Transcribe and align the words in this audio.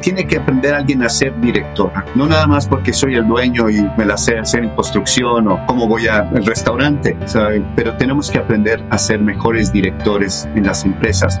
tiene 0.00 0.26
que 0.26 0.38
aprender 0.38 0.74
alguien 0.74 1.02
a 1.02 1.08
ser 1.08 1.38
directora. 1.40 2.04
No 2.14 2.26
nada 2.26 2.46
más 2.46 2.66
porque 2.66 2.92
soy 2.92 3.14
el 3.14 3.26
dueño 3.26 3.68
y 3.70 3.82
me 3.96 4.04
la 4.04 4.16
sé 4.16 4.38
hacer 4.38 4.64
en 4.64 4.70
construcción 4.70 5.48
o 5.48 5.66
cómo 5.66 5.86
voy 5.86 6.06
al 6.08 6.44
restaurante, 6.44 7.16
pero 7.76 7.96
tenemos 7.96 8.30
que 8.30 8.38
aprender 8.38 8.82
a 8.90 8.98
ser 8.98 9.20
mejores 9.20 9.72
directores 9.72 10.48
en 10.54 10.66
las 10.66 10.84
empresas. 10.84 11.40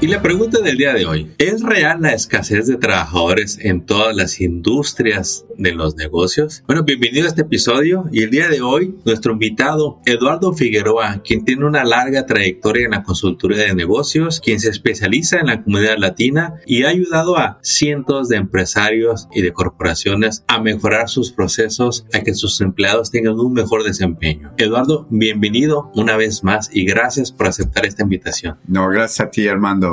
Y 0.00 0.06
la 0.06 0.22
pregunta 0.22 0.60
del 0.60 0.76
día 0.76 0.94
de 0.94 1.06
hoy, 1.06 1.32
¿es 1.38 1.60
real 1.60 2.02
la 2.02 2.12
escasez 2.12 2.68
de 2.68 2.76
trabajadores 2.76 3.58
en 3.60 3.84
todas 3.84 4.14
las 4.14 4.40
industrias 4.40 5.44
de 5.56 5.72
los 5.72 5.96
negocios? 5.96 6.62
Bueno, 6.68 6.84
bienvenido 6.84 7.24
a 7.24 7.28
este 7.28 7.42
episodio 7.42 8.04
y 8.12 8.22
el 8.22 8.30
día 8.30 8.48
de 8.48 8.60
hoy 8.60 8.94
nuestro 9.04 9.32
invitado 9.32 10.00
Eduardo 10.06 10.52
Figueroa, 10.52 11.20
quien 11.24 11.44
tiene 11.44 11.64
una 11.64 11.82
larga 11.82 12.26
trayectoria 12.26 12.84
en 12.84 12.92
la 12.92 13.02
consultoría 13.02 13.64
de 13.64 13.74
negocios, 13.74 14.40
quien 14.40 14.60
se 14.60 14.70
especializa 14.70 15.40
en 15.40 15.46
la 15.46 15.64
comunidad 15.64 15.98
latina 15.98 16.54
y 16.64 16.84
ha 16.84 16.90
ayudado 16.90 17.36
a 17.36 17.58
cientos 17.62 18.28
de 18.28 18.36
empresarios 18.36 19.26
y 19.32 19.42
de 19.42 19.52
corporaciones 19.52 20.44
a 20.46 20.60
mejorar 20.60 21.08
sus 21.08 21.32
procesos, 21.32 22.06
a 22.12 22.20
que 22.20 22.34
sus 22.34 22.60
empleados 22.60 23.10
tengan 23.10 23.40
un 23.40 23.52
mejor 23.52 23.82
desempeño. 23.82 24.52
Eduardo, 24.58 25.08
bienvenido 25.10 25.90
una 25.96 26.16
vez 26.16 26.44
más 26.44 26.70
y 26.72 26.84
gracias 26.84 27.32
por 27.32 27.48
aceptar 27.48 27.84
esta 27.84 28.04
invitación. 28.04 28.58
No, 28.68 28.88
gracias 28.88 29.26
a 29.26 29.30
ti, 29.32 29.48
Armando 29.48 29.87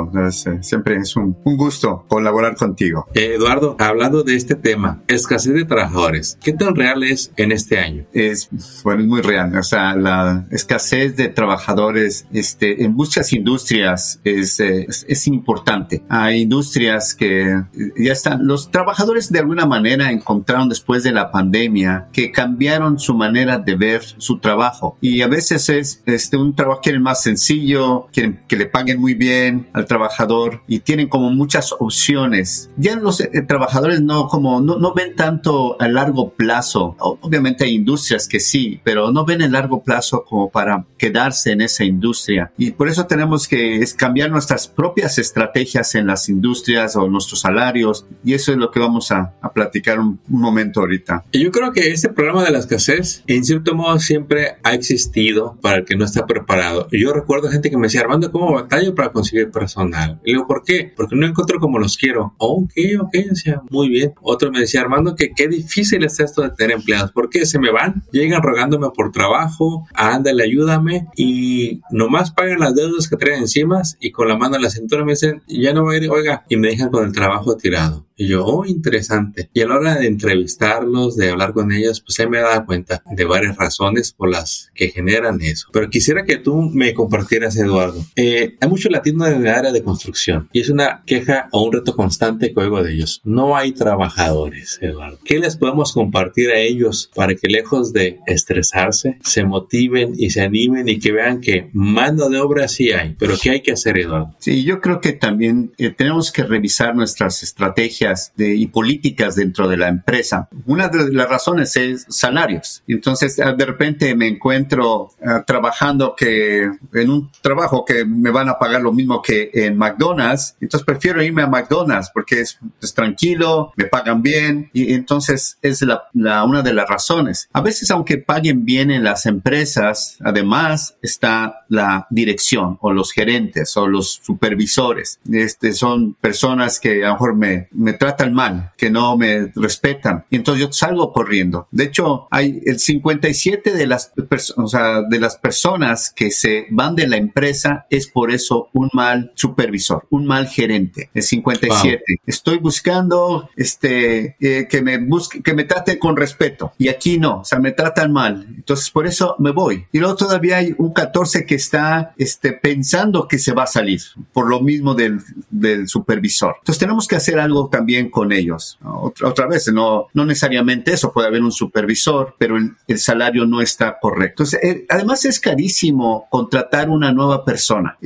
siempre 0.60 0.96
es 0.96 1.16
un, 1.16 1.36
gusto 1.44 2.04
colaborar 2.08 2.56
contigo. 2.56 3.06
Eh, 3.14 3.34
Eduardo, 3.36 3.76
hablando 3.78 4.22
de 4.22 4.36
este 4.36 4.54
tema, 4.54 5.02
escasez 5.08 5.54
de 5.54 5.64
trabajadores, 5.64 6.38
¿qué 6.42 6.52
tan 6.52 6.74
real 6.74 7.02
es 7.02 7.32
en 7.36 7.52
este 7.52 7.78
año? 7.78 8.04
Es, 8.12 8.48
bueno, 8.84 9.02
es 9.02 9.08
muy 9.08 9.22
real. 9.22 9.56
O 9.56 9.62
sea, 9.62 9.94
la 9.96 10.46
escasez 10.50 11.16
de 11.16 11.28
trabajadores 11.28 12.26
este, 12.32 12.84
en 12.84 12.94
muchas 12.94 13.32
industrias 13.32 14.20
es, 14.24 14.60
eh, 14.60 14.86
es, 14.88 15.26
importante. 15.26 16.02
Hay 16.08 16.42
industrias 16.42 17.14
que 17.14 17.62
ya 17.96 18.12
están, 18.12 18.46
los 18.46 18.70
trabajadores 18.70 19.32
de 19.32 19.40
alguna 19.40 19.66
manera 19.66 20.10
encontraron 20.10 20.68
después 20.68 21.02
de 21.02 21.12
la 21.12 21.30
pandemia 21.30 22.08
que 22.12 22.30
cambiaron 22.30 22.98
su 22.98 23.14
manera 23.14 23.58
de 23.58 23.74
ver 23.76 24.02
su 24.02 24.38
trabajo. 24.38 24.96
Y 25.00 25.22
a 25.22 25.28
veces 25.28 25.68
es 25.68 26.02
este, 26.06 26.36
un 26.36 26.54
trabajo 26.54 26.80
quieren 26.82 27.02
más 27.02 27.22
sencillo, 27.22 28.06
quieren 28.12 28.40
que 28.46 28.56
le 28.56 28.66
paguen 28.66 29.00
muy 29.00 29.14
bien 29.14 29.68
al 29.72 29.85
trabajador 29.86 30.62
y 30.66 30.80
tienen 30.80 31.08
como 31.08 31.30
muchas 31.30 31.72
opciones. 31.78 32.70
Ya 32.76 32.96
los 32.96 33.20
eh, 33.20 33.30
trabajadores 33.46 34.00
no 34.00 34.28
como 34.28 34.60
no, 34.60 34.78
no, 34.78 34.94
ven 34.94 35.14
tanto 35.14 35.80
a 35.80 35.88
largo 35.88 36.30
plazo. 36.30 36.96
Obviamente 36.98 37.64
hay 37.64 37.74
industrias 37.74 38.28
que 38.28 38.40
sí, 38.40 38.80
pero 38.84 39.12
no 39.12 39.24
ven 39.24 39.42
el 39.42 39.52
largo 39.52 39.82
plazo 39.82 40.24
como 40.24 40.50
para 40.50 40.84
quedarse 40.98 41.52
en 41.52 41.60
esa 41.60 41.84
industria. 41.84 42.52
Y 42.56 42.72
por 42.72 42.88
eso 42.88 43.06
tenemos 43.06 43.48
que 43.48 43.76
es 43.76 43.94
cambiar 43.94 44.30
nuestras 44.30 44.68
propias 44.68 45.18
estrategias 45.18 45.94
en 45.94 46.06
las 46.06 46.28
industrias 46.28 46.96
o 46.96 47.08
nuestros 47.08 47.40
salarios. 47.40 48.06
Y 48.24 48.34
eso 48.34 48.52
es 48.52 48.58
lo 48.58 48.70
que 48.70 48.80
vamos 48.80 49.10
a, 49.12 49.34
a 49.40 49.52
platicar 49.52 49.98
un, 49.98 50.20
un, 50.28 50.40
momento 50.40 50.80
ahorita. 50.80 51.24
Yo 51.32 51.50
creo 51.50 51.72
que 51.72 51.92
este 51.92 52.08
programa 52.08 52.44
de 52.44 52.52
la 52.52 52.58
escasez, 52.58 53.22
en 53.26 53.44
cierto 53.44 53.74
modo, 53.74 53.98
siempre 53.98 54.56
ha 54.62 54.74
existido 54.74 55.56
para 55.60 55.78
el 55.78 55.84
que 55.84 55.96
no 55.96 56.04
está 56.04 56.26
preparado. 56.26 56.88
Yo 56.90 57.12
recuerdo 57.12 57.48
gente 57.50 57.70
que 57.70 57.76
me 57.76 57.86
decía, 57.86 58.02
Armando, 58.02 58.30
¿cómo 58.30 58.52
batallo 58.52 58.94
para 58.94 59.10
conseguir 59.10 59.50
personas? 59.50 59.75
Y 60.24 60.32
digo, 60.32 60.46
¿por 60.46 60.62
qué? 60.64 60.92
Porque 60.96 61.16
no 61.16 61.26
encuentro 61.26 61.58
como 61.58 61.78
los 61.78 61.96
quiero. 61.96 62.34
ok, 62.38 62.72
ok, 63.00 63.12
decía, 63.12 63.62
muy 63.70 63.88
bien. 63.88 64.14
Otro 64.22 64.50
me 64.50 64.60
decía, 64.60 64.80
Armando, 64.80 65.14
que 65.14 65.30
qué 65.34 65.48
difícil 65.48 66.04
es 66.04 66.18
esto 66.20 66.42
de 66.42 66.50
tener 66.50 66.76
empleados. 66.76 67.12
¿Por 67.12 67.28
qué? 67.28 67.46
Se 67.46 67.58
me 67.58 67.70
van, 67.70 68.02
llegan 68.12 68.42
rogándome 68.42 68.88
por 68.94 69.12
trabajo, 69.12 69.86
ándale, 69.94 70.44
ayúdame 70.44 71.08
y 71.16 71.80
nomás 71.90 72.30
pagan 72.30 72.60
las 72.60 72.74
deudas 72.74 73.08
que 73.08 73.16
traen 73.16 73.40
encima 73.40 73.82
y 74.00 74.10
con 74.10 74.28
la 74.28 74.36
mano 74.36 74.56
en 74.56 74.62
la 74.62 74.70
cintura 74.70 75.04
me 75.04 75.12
dicen, 75.12 75.42
ya 75.46 75.72
no 75.72 75.82
voy 75.82 75.96
a 75.96 75.98
ir, 75.98 76.10
oiga, 76.10 76.44
y 76.48 76.56
me 76.56 76.68
dejan 76.68 76.90
con 76.90 77.04
el 77.04 77.12
trabajo 77.12 77.56
tirado. 77.56 78.05
Y 78.16 78.28
yo, 78.28 78.44
oh, 78.44 78.64
interesante. 78.64 79.50
Y 79.52 79.60
a 79.60 79.68
la 79.68 79.76
hora 79.76 79.96
de 79.96 80.06
entrevistarlos, 80.06 81.16
de 81.16 81.30
hablar 81.30 81.52
con 81.52 81.70
ellos, 81.70 82.00
pues 82.00 82.18
ahí 82.18 82.26
me 82.28 82.38
dado 82.38 82.64
cuenta 82.64 83.02
de 83.10 83.24
varias 83.24 83.56
razones 83.56 84.12
por 84.12 84.30
las 84.30 84.70
que 84.74 84.88
generan 84.88 85.40
eso. 85.42 85.68
Pero 85.72 85.90
quisiera 85.90 86.24
que 86.24 86.38
tú 86.38 86.70
me 86.72 86.94
compartieras, 86.94 87.56
Eduardo. 87.56 88.04
Eh, 88.16 88.56
hay 88.58 88.68
mucho 88.68 88.88
latino 88.88 89.26
en 89.26 89.46
el 89.46 89.48
área 89.48 89.72
de 89.72 89.82
construcción 89.82 90.48
y 90.52 90.60
es 90.60 90.70
una 90.70 91.02
queja 91.04 91.48
o 91.52 91.62
un 91.62 91.72
reto 91.72 91.94
constante 91.94 92.54
que 92.54 92.60
oigo 92.60 92.82
de 92.82 92.94
ellos. 92.94 93.20
No 93.24 93.56
hay 93.56 93.72
trabajadores, 93.72 94.78
Eduardo. 94.80 95.18
¿Qué 95.24 95.38
les 95.38 95.56
podemos 95.56 95.92
compartir 95.92 96.50
a 96.50 96.58
ellos 96.58 97.10
para 97.14 97.34
que 97.34 97.48
lejos 97.48 97.92
de 97.92 98.20
estresarse, 98.26 99.18
se 99.22 99.44
motiven 99.44 100.12
y 100.16 100.30
se 100.30 100.40
animen 100.40 100.88
y 100.88 100.98
que 100.98 101.12
vean 101.12 101.40
que 101.40 101.70
mano 101.72 102.28
de 102.28 102.38
obra 102.38 102.68
sí 102.68 102.92
hay, 102.92 103.14
pero 103.18 103.34
¿qué 103.40 103.50
hay 103.50 103.60
que 103.62 103.72
hacer, 103.72 103.98
Eduardo? 103.98 104.34
Sí, 104.38 104.64
yo 104.64 104.80
creo 104.80 105.00
que 105.00 105.12
también 105.12 105.72
eh, 105.78 105.90
tenemos 105.90 106.32
que 106.32 106.42
revisar 106.42 106.94
nuestras 106.94 107.42
estrategias 107.42 108.05
y 108.36 108.66
políticas 108.68 109.36
dentro 109.36 109.68
de 109.68 109.76
la 109.76 109.88
empresa. 109.88 110.48
Una 110.66 110.88
de 110.88 111.12
las 111.12 111.28
razones 111.28 111.76
es 111.76 112.06
salarios. 112.08 112.82
Entonces, 112.86 113.36
de 113.36 113.66
repente 113.66 114.14
me 114.14 114.28
encuentro 114.28 115.10
ah, 115.24 115.44
trabajando 115.46 116.14
que 116.16 116.70
en 116.92 117.10
un 117.10 117.30
trabajo 117.40 117.84
que 117.84 118.04
me 118.04 118.30
van 118.30 118.48
a 118.48 118.58
pagar 118.58 118.82
lo 118.82 118.92
mismo 118.92 119.22
que 119.22 119.50
en 119.52 119.76
McDonald's. 119.76 120.56
Entonces, 120.60 120.84
prefiero 120.84 121.22
irme 121.22 121.42
a 121.42 121.46
McDonald's 121.46 122.10
porque 122.12 122.40
es, 122.40 122.58
tranquilo, 122.94 123.72
me 123.76 123.86
pagan 123.86 124.22
bien 124.22 124.70
y 124.72 124.92
entonces 124.92 125.58
es 125.62 125.82
la, 125.82 126.44
una 126.44 126.62
de 126.62 126.72
las 126.72 126.88
razones. 126.88 127.48
A 127.52 127.60
veces, 127.60 127.90
aunque 127.90 128.18
paguen 128.18 128.64
bien 128.64 128.90
en 128.90 129.04
las 129.04 129.26
empresas, 129.26 130.18
además 130.24 130.96
está 131.02 131.64
la 131.68 132.06
dirección 132.10 132.78
o 132.80 132.92
los 132.92 133.12
gerentes 133.12 133.76
o 133.76 133.86
los 133.86 134.20
supervisores. 134.22 135.18
Este, 135.30 135.72
son 135.72 136.14
personas 136.14 136.80
que 136.80 137.04
a 137.04 137.08
lo 137.08 137.12
mejor 137.14 137.36
me, 137.36 137.68
me 137.72 137.92
tratan 137.96 138.34
mal, 138.34 138.72
que 138.76 138.90
no 138.90 139.16
me 139.16 139.50
respetan. 139.54 140.24
Y 140.30 140.36
entonces 140.36 140.66
yo 140.66 140.72
salgo 140.72 141.12
corriendo. 141.12 141.68
De 141.70 141.84
hecho, 141.84 142.28
hay 142.30 142.60
el 142.64 142.78
57 142.78 143.72
de 143.72 143.86
las, 143.86 144.12
o 144.56 144.68
sea, 144.68 145.02
de 145.02 145.20
las 145.20 145.36
personas 145.36 146.12
que 146.14 146.30
se 146.30 146.66
van 146.70 146.94
de 146.94 147.06
la 147.06 147.16
empresa 147.16 147.86
es 147.90 148.06
por 148.06 148.30
eso 148.30 148.68
un 148.72 148.90
mal 148.92 149.32
supervisor, 149.34 150.06
un 150.10 150.26
mal 150.26 150.48
gerente. 150.48 151.10
El 151.14 151.22
57. 151.22 152.20
Estoy 152.26 152.58
buscando 152.58 153.50
este, 153.56 154.36
eh, 154.40 154.66
que 154.68 154.82
me 154.82 154.98
busque, 154.98 155.42
que 155.42 155.54
me 155.54 155.64
trate 155.64 155.98
con 155.98 156.16
respeto. 156.16 156.72
Y 156.78 156.88
aquí 156.88 157.18
no, 157.18 157.40
o 157.40 157.44
sea, 157.44 157.58
me 157.58 157.72
tratan 157.72 158.12
mal. 158.12 158.46
Entonces 158.54 158.90
por 158.90 159.06
eso 159.06 159.36
me 159.38 159.50
voy. 159.50 159.86
Y 159.92 159.98
luego 159.98 160.16
todavía 160.16 160.58
hay 160.58 160.74
un 160.78 160.92
14 160.92 161.46
que 161.46 161.54
está 161.54 162.14
este, 162.16 162.52
pensando 162.52 163.28
que 163.28 163.38
se 163.38 163.52
va 163.52 163.64
a 163.64 163.66
salir 163.66 164.00
por 164.32 164.48
lo 164.48 164.60
mismo 164.60 164.94
del, 164.94 165.20
del 165.50 165.88
supervisor. 165.88 166.56
Entonces 166.58 166.78
tenemos 166.78 167.06
que 167.08 167.16
hacer 167.16 167.38
algo 167.38 167.68
también 167.68 167.85
bien 167.86 168.10
con 168.10 168.32
ellos. 168.32 168.78
Otra, 168.84 169.28
otra, 169.28 169.46
vez, 169.46 169.72
no, 169.72 170.08
no 170.12 170.26
necesariamente 170.26 170.92
eso, 170.92 171.12
puede 171.12 171.28
haber 171.28 171.42
un 171.42 171.52
supervisor, 171.52 172.34
pero 172.38 172.56
el, 172.56 172.98
salario 172.98 173.46
no 173.46 173.60
está 173.60 173.98
correcto. 174.00 174.44
Eh, 174.62 174.84
además 174.88 175.24
es 175.24 175.38
carísimo 175.38 176.26
contratar 176.30 176.90
una 176.90 177.12
nueva 177.12 177.44
persona. 177.44 177.96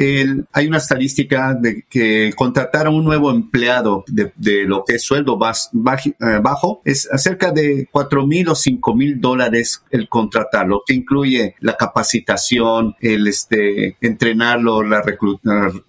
hay 0.53 0.67
una 0.67 0.79
estadística 0.79 1.55
de 1.55 1.85
que 1.89 2.33
contratar 2.37 2.87
a 2.87 2.91
un 2.91 3.05
nuevo 3.05 3.31
empleado 3.31 4.05
de, 4.07 4.65
lo 4.67 4.85
que 4.85 4.97
es 4.97 5.05
sueldo 5.05 5.39
eh, 5.41 6.41
bajo 6.43 6.83
es 6.85 7.09
acerca 7.11 7.53
de 7.53 7.89
4 7.91 8.27
mil 8.27 8.49
o 8.49 8.55
5 8.55 8.95
mil 8.95 9.21
dólares 9.21 9.83
el 9.91 10.09
contratarlo, 10.09 10.83
que 10.87 10.95
incluye 10.95 11.55
la 11.61 11.77
capacitación, 11.77 12.95
el 13.01 13.27
este, 13.27 13.97
entrenarlo, 14.01 14.83
la 14.83 15.03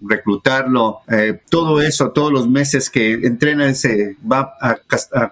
reclutarlo, 0.00 1.00
eh, 1.08 1.40
todo 1.50 1.80
eso, 1.82 2.10
todos 2.10 2.32
los 2.32 2.48
meses 2.48 2.90
que 2.90 3.12
entrena 3.12 3.68
se 3.82 4.16
va 4.30 4.54
a, 4.60 4.76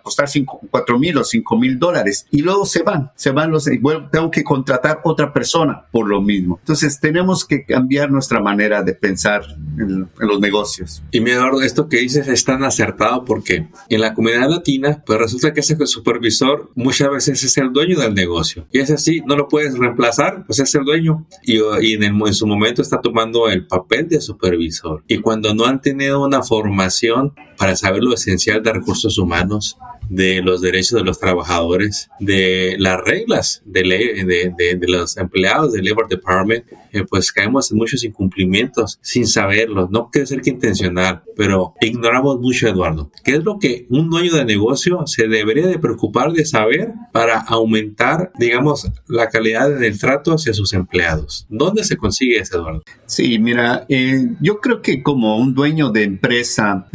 costar 0.03 0.29
4 0.71 0.99
mil 0.99 1.19
o 1.19 1.25
5 1.25 1.59
mil 1.59 1.79
dólares 1.79 2.27
y 2.31 2.43
luego 2.43 2.67
se 2.67 2.83
van, 2.83 3.11
se 3.15 3.31
van 3.31 3.51
los, 3.51 3.69
bueno, 3.81 4.09
tengo 4.11 4.31
que 4.31 4.43
contratar 4.43 5.01
otra 5.05 5.33
persona 5.33 5.85
por 5.93 6.09
lo 6.09 6.21
mismo. 6.21 6.59
Entonces 6.61 6.99
tenemos 6.99 7.45
que 7.45 7.65
cambiar 7.65 8.11
nuestra 8.11 8.41
manera 8.41 8.83
de 8.83 8.95
pensar 8.95 9.43
en, 9.79 10.09
los 10.19 10.41
negocios. 10.41 11.03
Y 11.11 11.21
mi 11.21 11.31
Eduardo, 11.31 11.63
esto 11.63 11.89
que 11.89 11.99
dices 11.99 12.27
es 12.29 12.45
tan 12.45 12.65
acertado 12.65 13.25
porque 13.25 13.69
en 13.89 14.01
la 14.01 14.15
comunidad 14.15 14.49
latina, 14.49 15.03
pues 15.07 15.19
resulta 15.19 15.53
que 15.53 15.61
ese 15.61 15.77
supervisor 15.87 16.71
muchas 16.75 17.11
veces 17.11 17.43
es 17.45 17.57
el 17.59 17.73
dueño 17.73 17.99
del 17.99 18.15
negocio 18.15 18.67
y 18.73 18.81
es 18.81 18.91
así, 18.91 19.23
no 19.27 19.37
lo 19.37 19.49
puedes 19.49 19.79
reemplazar, 19.79 20.45
pues 20.47 20.59
es 20.59 20.75
el 20.75 20.85
dueño 20.85 21.27
y, 21.45 21.59
y 21.81 21.95
en, 21.95 22.03
en 22.03 22.35
su 22.35 22.47
momento 22.47 22.83
está 22.83 23.01
tomando 23.01 23.49
el 23.49 23.67
papel 23.67 24.09
de 24.09 24.21
supervisor 24.21 25.05
y 25.07 25.19
cuando 25.21 25.55
no 25.55 25.67
han 25.67 25.81
tenido 25.81 26.25
una 26.25 26.43
formación 26.43 27.33
para 27.57 27.77
saber 27.77 28.03
lo 28.03 28.15
esencial 28.15 28.40
de 28.63 28.73
recursos 28.73 29.19
humanos, 29.19 29.77
de 30.11 30.43
los 30.43 30.61
derechos 30.61 30.99
de 30.99 31.05
los 31.05 31.19
trabajadores, 31.19 32.11
de 32.19 32.75
las 32.79 33.01
reglas 33.01 33.63
de, 33.65 33.85
ley, 33.85 34.25
de, 34.25 34.53
de, 34.57 34.89
los 34.89 35.17
empleados 35.17 35.73
del 35.73 35.85
Labor 35.85 36.09
Department, 36.09 36.65
eh, 36.93 37.05
pues 37.09 37.31
caemos 37.31 37.71
en 37.71 37.79
muchos 37.79 38.03
incumplimientos 38.05 38.99
sin 39.01 39.27
saberlo. 39.27 39.89
No 39.91 40.11
quiere 40.11 40.27
ser 40.27 40.41
que 40.41 40.51
intencional, 40.51 41.23
pero 41.37 41.75
ignoramos 41.81 42.41
mucho, 42.41 42.67
Eduardo. 42.67 43.11
¿Qué 43.25 43.37
es 43.37 43.45
lo 43.45 43.59
que 43.59 43.87
un 43.89 44.11
dueño 44.11 44.35
de 44.35 44.45
negocio 44.45 45.07
se 45.07 45.29
debería 45.29 45.69
de 45.69 45.79
preocupar 45.79 46.33
de 46.33 46.45
saber 46.45 46.93
para 47.13 47.39
aumentar, 47.41 48.33
digamos, 48.39 48.91
la 49.07 49.29
calidad 49.29 49.71
del 49.71 49.99
trato 49.99 50.33
hacia 50.33 50.53
sus 50.53 50.73
empleados? 50.73 51.47
¿Dónde 51.49 51.85
se 51.85 51.97
consigue 51.97 52.39
eso, 52.39 52.59
Eduardo? 52.59 52.83
Sí, 53.07 53.39
mira, 53.39 53.87
eh, 53.89 54.29
yo 54.41 54.61
creo 54.61 54.83
que 54.83 55.03
como 55.03 55.39
un 55.39 55.55
dueño 55.55 55.91
de 55.91 56.03
empresa, 56.03 56.89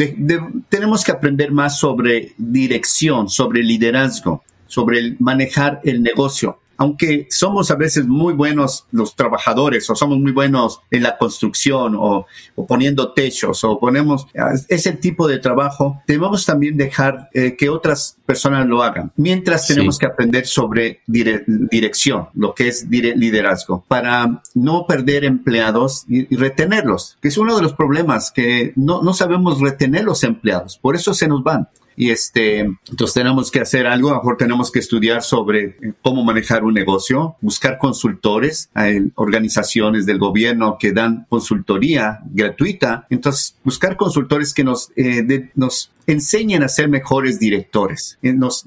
tenemos 0.70 1.04
que 1.06 1.12
aprender 1.12 1.52
más 1.52 1.80
sobre 1.80 2.34
dirección, 2.38 3.05
sobre 3.28 3.64
liderazgo, 3.64 4.44
sobre 4.68 5.16
manejar 5.20 5.82
el 5.84 6.02
negocio 6.02 6.60
aunque 6.78 7.28
somos 7.30 7.72
a 7.72 7.76
veces 7.76 8.06
muy 8.06 8.34
buenos 8.34 8.86
los 8.92 9.16
trabajadores 9.16 9.90
o 9.90 9.96
somos 9.96 10.20
muy 10.20 10.32
buenos 10.32 10.82
en 10.92 11.04
la 11.04 11.18
construcción 11.18 11.96
o, 11.98 12.26
poniendo 12.68 13.14
techos 13.14 13.64
o 13.64 13.80
ponemos 13.80 14.28
ese 14.68 14.94
tipo 14.94 15.28
de 15.28 15.40
trabajo, 15.40 16.02
debemos 16.08 16.46
también 16.46 16.78
dejar 16.78 17.30
eh, 17.34 17.56
que 17.56 17.70
otras 17.70 18.18
personas 18.26 18.68
lo 18.68 18.84
hagan. 18.84 19.12
Mientras 19.16 19.68
tenemos 19.68 19.98
que 19.98 20.06
aprender 20.06 20.46
sobre 20.46 21.02
dirección, 21.06 22.28
lo 22.34 22.54
que 22.54 22.68
es 22.68 22.88
liderazgo, 22.90 23.84
para 23.88 24.42
no 24.54 24.86
perder 24.88 25.26
empleados 25.26 26.06
y, 26.08 26.36
retenerlos, 26.36 27.18
que 27.22 27.30
es 27.30 27.38
uno 27.38 27.56
de 27.56 27.62
los 27.62 27.74
problemas 27.74 28.32
que 28.32 28.74
no, 28.76 29.02
no 29.02 29.14
sabemos 29.14 29.60
retener 29.62 30.04
los 30.04 30.24
empleados, 30.24 30.78
por 30.78 30.96
eso 30.96 31.14
se 31.14 31.28
nos 31.28 31.44
van. 31.44 31.68
Y 31.98 32.10
este, 32.10 32.60
entonces 32.60 33.14
tenemos 33.14 33.52
que 33.52 33.62
hacer 33.62 33.88
algo, 33.88 34.10
a 34.10 34.14
lo 34.14 34.20
mejor 34.20 34.38
tenemos 34.38 34.72
que 34.72 34.80
estudiar 34.80 35.24
sobre 35.24 35.78
cómo 36.02 36.24
manejar 36.24 36.64
un 36.64 36.74
negocio, 36.74 37.36
buscar 37.42 37.78
consultores, 37.78 38.70
organizaciones 39.16 40.06
del 40.06 40.20
gobierno 40.20 40.78
que 40.80 40.92
dan 40.92 41.26
consultoría 41.30 42.20
gratuita, 42.26 43.08
entonces 43.10 43.56
buscar 43.64 43.96
consultores 43.96 44.54
que 44.54 44.64
nos, 44.64 44.92
eh, 44.96 45.52
nos 45.56 45.92
enseñen 46.08 46.64
a 46.64 46.68
ser 46.68 46.90
mejores 46.90 47.40
directores 47.40 48.18
en 48.22 48.40
los, 48.40 48.64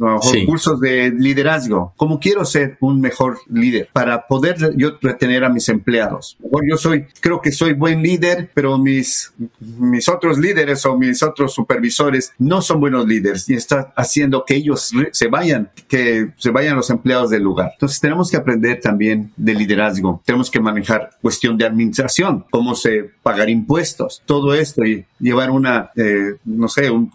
cursos 0.46 0.80
de 0.80 1.10
liderazgo. 1.10 1.92
Como 1.96 2.18
quiero 2.18 2.44
ser 2.44 2.76
un 2.80 3.00
mejor 3.00 3.38
líder 3.48 3.88
para 3.92 4.26
poder 4.26 4.56
yo 4.76 4.98
retener 5.00 5.44
a 5.44 5.48
mis 5.48 5.68
empleados. 5.68 6.36
Yo 6.68 6.76
soy, 6.76 7.06
creo 7.20 7.40
que 7.40 7.52
soy 7.52 7.74
buen 7.74 8.02
líder, 8.02 8.50
pero 8.54 8.78
mis, 8.78 9.32
mis 9.60 10.08
otros 10.08 10.38
líderes 10.38 10.84
o 10.86 10.96
mis 10.96 11.22
otros 11.22 11.54
supervisores 11.54 12.32
no 12.38 12.62
son 12.62 12.80
buenos 12.80 13.06
líderes 13.06 13.48
y 13.48 13.54
está 13.54 13.92
haciendo 13.96 14.44
que 14.44 14.56
ellos 14.56 14.92
se 15.12 15.28
vayan, 15.28 15.70
que 15.86 16.30
se 16.36 16.50
vayan 16.50 16.76
los 16.76 16.90
empleados 16.90 17.30
del 17.30 17.42
lugar. 17.42 17.70
Entonces 17.74 18.00
tenemos 18.00 18.30
que 18.30 18.36
aprender 18.36 18.80
también 18.80 19.32
de 19.36 19.54
liderazgo. 19.54 20.22
Tenemos 20.24 20.50
que 20.50 20.60
manejar 20.60 21.10
cuestión 21.20 21.56
de 21.56 21.66
administración, 21.66 22.44
cómo 22.50 22.74
se 22.74 23.10
pagar 23.22 23.50
impuestos, 23.50 24.22
todo 24.26 24.54
esto 24.54 24.84
y 24.84 25.04
llevar 25.20 25.50
una, 25.50 25.90
eh, 25.96 26.36
no 26.44 26.68
sé, 26.68 26.90
un 26.90 27.06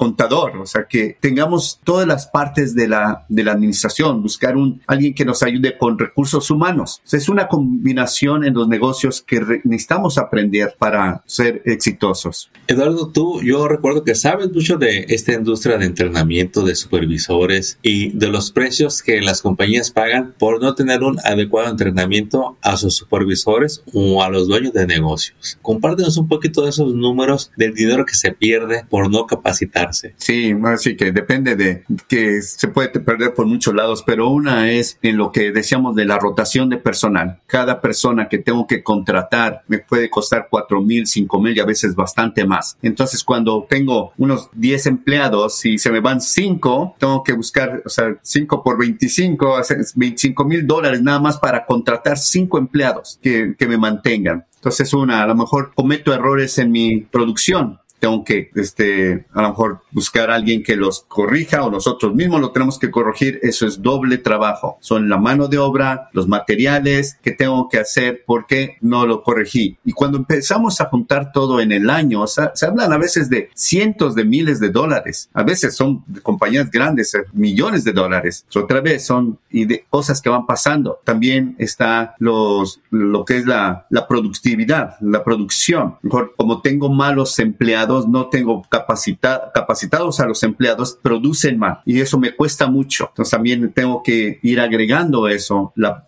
o 0.62 0.66
sea, 0.66 0.86
que 0.88 1.18
tengamos 1.20 1.80
todas 1.84 2.08
las 2.08 2.28
partes 2.28 2.74
de 2.76 2.88
la, 2.88 3.26
de 3.30 3.44
la 3.44 3.52
administración, 3.52 4.22
buscar 4.22 4.56
un, 4.58 4.82
alguien 4.88 5.14
que 5.14 5.26
nos 5.26 5.44
ayude 5.44 5.78
con 5.78 5.98
recursos 5.98 6.50
humanos. 6.50 7.02
es 7.12 7.30
una 7.30 7.48
combinación 7.48 8.44
en 8.44 8.54
los 8.54 8.68
negocios 8.68 9.22
que 9.22 9.42
necesitamos 9.64 10.18
aprender 10.18 10.76
para 10.78 11.24
ser 11.26 11.62
exitosos. 11.66 12.50
Eduardo, 12.68 13.10
tú, 13.10 13.42
yo 13.42 13.68
recuerdo 13.68 14.04
que 14.04 14.16
sabes 14.16 14.52
mucho 14.52 14.78
de 14.78 15.06
esta 15.10 15.34
industria 15.34 15.78
de 15.78 15.86
entrenamiento 15.86 16.64
de 16.64 16.76
supervisores 16.76 17.78
y 17.82 18.10
de 18.10 18.28
los 18.28 18.52
precios 18.52 19.02
que 19.02 19.22
las 19.22 19.42
compañías 19.42 19.92
pagan 19.92 20.34
por 20.38 20.62
no 20.62 20.76
tener 20.76 21.04
un 21.04 21.20
adecuado 21.24 21.70
entrenamiento 21.70 22.58
a 22.62 22.78
sus 22.78 22.96
supervisores 22.96 23.84
o 23.94 24.24
a 24.24 24.30
los 24.30 24.48
dueños 24.48 24.74
de 24.74 24.88
negocios. 24.88 25.58
Compártenos 25.62 26.18
un 26.18 26.28
poquito 26.28 26.64
de 26.64 26.70
esos 26.70 26.94
números 26.94 27.52
del 27.58 27.74
dinero 27.74 28.06
que 28.06 28.16
se 28.16 28.32
pierde 28.32 28.86
por 28.90 29.10
no 29.10 29.26
capacitarse. 29.28 30.03
Sí, 30.18 30.56
así 30.66 30.96
que 30.96 31.12
depende 31.12 31.56
de 31.56 31.84
que 32.08 32.42
se 32.42 32.68
puede 32.68 32.90
perder 32.90 33.34
por 33.34 33.46
muchos 33.46 33.74
lados, 33.74 34.04
pero 34.06 34.30
una 34.30 34.72
es 34.72 34.98
en 35.02 35.18
lo 35.18 35.32
que 35.32 35.52
decíamos 35.52 35.96
de 35.96 36.06
la 36.06 36.20
rotación 36.20 36.70
de 36.70 36.78
personal. 36.78 37.40
Cada 37.48 37.82
persona 37.82 38.28
que 38.28 38.40
tengo 38.40 38.68
que 38.68 38.84
contratar 38.84 39.64
me 39.68 39.80
puede 39.80 40.10
costar 40.10 40.48
cuatro 40.50 40.82
mil, 40.82 41.08
cinco 41.08 41.40
mil 41.40 41.56
y 41.56 41.60
a 41.60 41.66
veces 41.66 41.96
bastante 41.96 42.46
más. 42.46 42.78
Entonces, 42.82 43.24
cuando 43.24 43.66
tengo 43.70 44.14
unos 44.18 44.50
10 44.54 44.88
empleados 44.88 45.66
y 45.66 45.78
se 45.78 45.92
me 45.92 46.00
van 46.00 46.22
cinco, 46.22 46.96
tengo 46.98 47.24
que 47.24 47.34
buscar, 47.34 47.82
o 47.86 47.90
sea, 47.90 48.16
5 48.22 48.64
por 48.64 48.78
25, 48.78 49.58
25 49.96 50.46
mil 50.46 50.66
dólares 50.66 51.02
nada 51.02 51.20
más 51.20 51.38
para 51.38 51.66
contratar 51.66 52.18
cinco 52.18 52.58
empleados 52.58 53.20
que, 53.22 53.56
que 53.58 53.68
me 53.68 53.78
mantengan. 53.78 54.46
Entonces, 54.56 54.94
una, 54.94 55.24
a 55.24 55.28
lo 55.28 55.36
mejor 55.36 55.74
cometo 55.76 56.14
errores 56.14 56.58
en 56.58 56.72
mi 56.72 57.02
producción, 57.02 57.80
tengo 58.04 58.26
que, 58.26 58.52
este, 58.56 59.28
a 59.32 59.44
lo 59.44 59.50
mejor 59.52 59.80
buscar 59.92 60.30
a 60.30 60.36
alguien 60.36 60.62
que 60.62 60.76
los 60.76 61.06
corrija 61.08 61.64
o 61.64 61.72
nosotros 61.72 62.14
mismos 62.14 62.42
lo 62.42 62.52
tenemos 62.52 62.78
que 62.78 62.92
corregir. 62.92 63.40
Eso 63.44 63.66
es 63.66 63.82
doble 63.82 64.18
trabajo. 64.18 64.78
Son 64.82 65.08
la 65.08 65.18
mano 65.18 65.48
de 65.48 65.58
obra, 65.58 66.10
los 66.12 66.28
materiales 66.28 67.18
que 67.24 67.32
tengo 67.32 67.70
que 67.70 67.78
hacer 67.78 68.24
porque 68.26 68.76
no 68.82 69.06
lo 69.06 69.24
corregí. 69.24 69.78
Y 69.86 69.94
cuando 69.94 70.18
empezamos 70.18 70.82
a 70.82 70.90
juntar 70.90 71.32
todo 71.32 71.62
en 71.62 71.72
el 71.72 71.90
año, 71.90 72.28
se 72.28 72.66
hablan 72.66 72.92
a 72.92 72.98
veces 72.98 73.30
de 73.30 73.50
cientos 73.56 74.16
de 74.16 74.26
miles 74.26 74.60
de 74.60 74.70
dólares. 74.70 75.30
A 75.34 75.44
veces 75.44 75.74
son 75.74 76.04
compañías 76.24 76.70
grandes, 76.70 77.16
eh, 77.16 77.24
millones 77.32 77.86
de 77.86 77.94
dólares. 77.94 78.46
Otra 78.54 78.82
vez 78.82 79.06
son 79.06 79.40
y 79.50 79.64
de 79.64 79.86
cosas 79.90 80.22
que 80.22 80.30
van 80.30 80.46
pasando. 80.46 81.00
También 81.06 81.56
está 81.58 82.16
los, 82.20 82.82
lo 82.90 83.24
que 83.24 83.38
es 83.38 83.46
la, 83.46 83.86
la 83.90 84.10
productividad, 84.10 84.98
la 85.00 85.24
producción. 85.24 85.96
Mejor, 86.02 86.34
como 86.36 86.62
tengo 86.62 86.90
malos 86.90 87.40
empleados, 87.40 87.93
no 88.02 88.28
tengo 88.28 88.64
capacitados 88.70 90.20
a 90.20 90.26
los 90.26 90.44
empleados, 90.44 90.98
producen 91.02 91.58
mal 91.58 91.82
y 91.86 92.02
eso 92.02 92.20
me 92.20 92.36
cuesta 92.36 92.68
mucho. 92.68 93.08
Entonces 93.10 93.32
también 93.32 93.72
tengo 93.74 94.02
que 94.04 94.40
ir 94.42 94.60
agregando 94.60 95.28
eso, 95.28 95.74
la, 95.76 96.06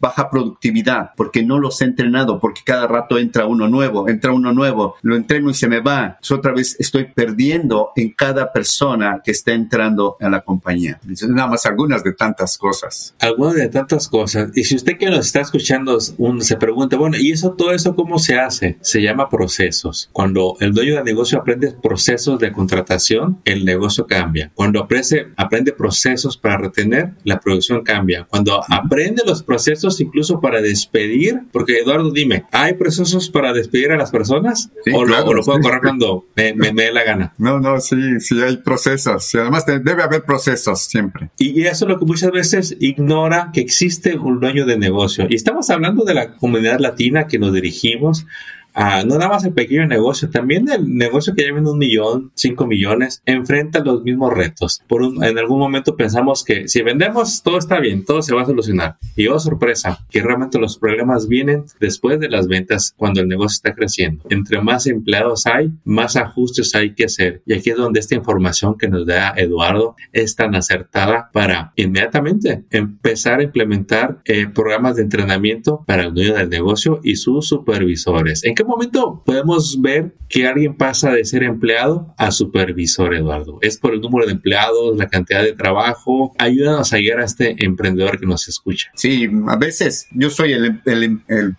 baja 0.00 0.30
productividad, 0.30 1.10
porque 1.16 1.42
no 1.42 1.58
los 1.58 1.80
he 1.80 1.84
entrenado, 1.84 2.38
porque 2.38 2.62
cada 2.64 2.86
rato 2.86 3.18
entra 3.18 3.46
uno 3.46 3.68
nuevo, 3.68 4.08
entra 4.08 4.32
uno 4.32 4.52
nuevo, 4.52 4.96
lo 5.02 5.16
entreno 5.16 5.50
y 5.50 5.54
se 5.54 5.68
me 5.68 5.80
va. 5.80 6.04
Entonces 6.04 6.32
otra 6.32 6.52
vez 6.52 6.76
estoy 6.78 7.04
perdiendo 7.04 7.90
en 7.96 8.10
cada 8.10 8.52
persona 8.52 9.20
que 9.24 9.30
está 9.30 9.52
entrando 9.52 10.16
a 10.20 10.28
la 10.28 10.40
compañía. 10.42 11.00
nada 11.28 11.48
más 11.48 11.66
algunas 11.66 12.04
de 12.04 12.12
tantas 12.12 12.58
cosas. 12.58 13.14
Algunas 13.20 13.54
de 13.54 13.68
tantas 13.68 14.08
cosas. 14.08 14.50
Y 14.54 14.64
si 14.64 14.76
usted 14.76 14.96
que 14.98 15.06
nos 15.06 15.26
está 15.26 15.40
escuchando 15.40 15.98
se 16.00 16.56
pregunta, 16.56 16.96
bueno, 16.96 17.16
¿y 17.18 17.32
eso 17.32 17.52
todo 17.52 17.72
eso 17.72 17.94
cómo 17.94 18.18
se 18.18 18.38
hace? 18.38 18.78
Se 18.80 19.02
llama 19.02 19.28
procesos. 19.28 20.08
Cuando 20.12 20.56
el 20.60 20.72
dueño 20.72 20.96
de 20.96 21.04
negocio 21.04 21.23
aprende 21.32 21.72
procesos 21.72 22.38
de 22.38 22.52
contratación, 22.52 23.40
el 23.44 23.64
negocio 23.64 24.06
cambia. 24.06 24.50
Cuando 24.54 24.80
aprende, 24.80 25.32
aprende 25.36 25.72
procesos 25.72 26.36
para 26.36 26.58
retener, 26.58 27.12
la 27.24 27.40
producción 27.40 27.82
cambia. 27.82 28.26
Cuando 28.28 28.60
aprende 28.68 29.22
los 29.26 29.42
procesos 29.42 30.00
incluso 30.00 30.40
para 30.40 30.60
despedir, 30.60 31.40
porque 31.52 31.78
Eduardo, 31.78 32.10
dime, 32.10 32.44
¿hay 32.52 32.74
procesos 32.74 33.30
para 33.30 33.52
despedir 33.52 33.92
a 33.92 33.96
las 33.96 34.10
personas? 34.10 34.70
o, 34.92 35.04
lo, 35.04 35.42
puedo 35.42 35.60
correr 35.60 35.80
cuando 35.82 36.26
me, 36.36 36.52
dé 36.52 36.92
la 36.92 37.04
gana? 37.04 37.34
No, 37.38 37.60
no, 37.60 37.80
sí, 37.80 37.96
sí 38.20 38.40
hay 38.42 38.58
procesos. 38.58 39.34
Y 39.34 39.38
además 39.38 39.64
debe 39.66 40.02
haber 40.02 40.24
procesos 40.24 40.84
siempre. 40.84 41.30
Y 41.38 41.62
eso 41.62 41.84
es 41.84 41.88
lo 41.88 41.98
que 41.98 42.04
muchas 42.04 42.30
veces 42.30 42.76
ignora 42.80 43.50
que 43.52 43.60
existe 43.60 44.16
un 44.18 44.40
dueño 44.40 44.66
de 44.66 44.78
negocio. 44.78 45.26
Y 45.28 45.34
estamos 45.34 45.70
hablando 45.70 46.04
de 46.04 46.14
la 46.14 46.34
comunidad 46.34 46.78
latina 46.78 47.26
que 47.26 47.38
nos 47.38 47.52
dirigimos 47.52 48.26
no 48.74 49.18
nada 49.18 49.28
más 49.28 49.44
el 49.44 49.52
pequeño 49.52 49.86
negocio, 49.86 50.30
también 50.30 50.68
el 50.70 50.94
negocio 50.96 51.34
que 51.34 51.50
vende 51.52 51.70
un 51.70 51.78
millón, 51.78 52.32
cinco 52.34 52.66
millones, 52.66 53.22
enfrenta 53.24 53.80
los 53.80 54.02
mismos 54.02 54.32
retos. 54.32 54.82
Por 54.88 55.04
en 55.04 55.38
algún 55.38 55.58
momento 55.58 55.96
pensamos 55.96 56.44
que 56.44 56.68
si 56.68 56.82
vendemos, 56.82 57.42
todo 57.42 57.58
está 57.58 57.78
bien, 57.78 58.04
todo 58.04 58.22
se 58.22 58.34
va 58.34 58.42
a 58.42 58.46
solucionar. 58.46 58.96
Y 59.16 59.26
oh, 59.28 59.38
sorpresa, 59.38 60.04
que 60.10 60.22
realmente 60.22 60.58
los 60.58 60.78
problemas 60.78 61.28
vienen 61.28 61.64
después 61.80 62.18
de 62.20 62.28
las 62.28 62.48
ventas 62.48 62.94
cuando 62.96 63.20
el 63.20 63.28
negocio 63.28 63.54
está 63.54 63.74
creciendo. 63.74 64.24
Entre 64.30 64.60
más 64.60 64.86
empleados 64.86 65.46
hay, 65.46 65.72
más 65.84 66.16
ajustes 66.16 66.74
hay 66.74 66.94
que 66.94 67.04
hacer. 67.04 67.42
Y 67.46 67.54
aquí 67.54 67.70
es 67.70 67.76
donde 67.76 68.00
esta 68.00 68.14
información 68.14 68.76
que 68.78 68.88
nos 68.88 69.06
da 69.06 69.34
Eduardo 69.36 69.96
es 70.12 70.34
tan 70.36 70.54
acertada 70.54 71.30
para 71.32 71.72
inmediatamente 71.76 72.64
empezar 72.70 73.40
a 73.40 73.44
implementar 73.44 74.20
eh, 74.24 74.46
programas 74.48 74.96
de 74.96 75.02
entrenamiento 75.02 75.84
para 75.86 76.04
el 76.04 76.14
dueño 76.14 76.34
del 76.34 76.48
negocio 76.48 77.00
y 77.02 77.16
sus 77.16 77.46
supervisores. 77.46 78.44
¿En 78.44 78.54
qué 78.54 78.63
qué 78.64 78.68
momento 78.70 79.22
podemos 79.24 79.80
ver 79.80 80.14
que 80.28 80.46
alguien 80.46 80.76
pasa 80.76 81.10
de 81.10 81.24
ser 81.24 81.42
empleado 81.42 82.12
a 82.16 82.30
supervisor, 82.30 83.14
Eduardo? 83.14 83.58
¿Es 83.60 83.78
por 83.78 83.94
el 83.94 84.00
número 84.00 84.26
de 84.26 84.32
empleados, 84.32 84.96
la 84.96 85.06
cantidad 85.06 85.42
de 85.42 85.52
trabajo? 85.52 86.34
Ayúdanos 86.38 86.92
a 86.92 86.96
guiar 86.96 87.20
a 87.20 87.24
este 87.24 87.54
emprendedor 87.64 88.18
que 88.18 88.26
nos 88.26 88.48
escucha. 88.48 88.90
Sí, 88.94 89.28
a 89.46 89.56
veces 89.56 90.08
yo 90.12 90.30
soy 90.30 90.52
el, 90.52 90.80
el, 90.86 91.20
el, 91.28 91.56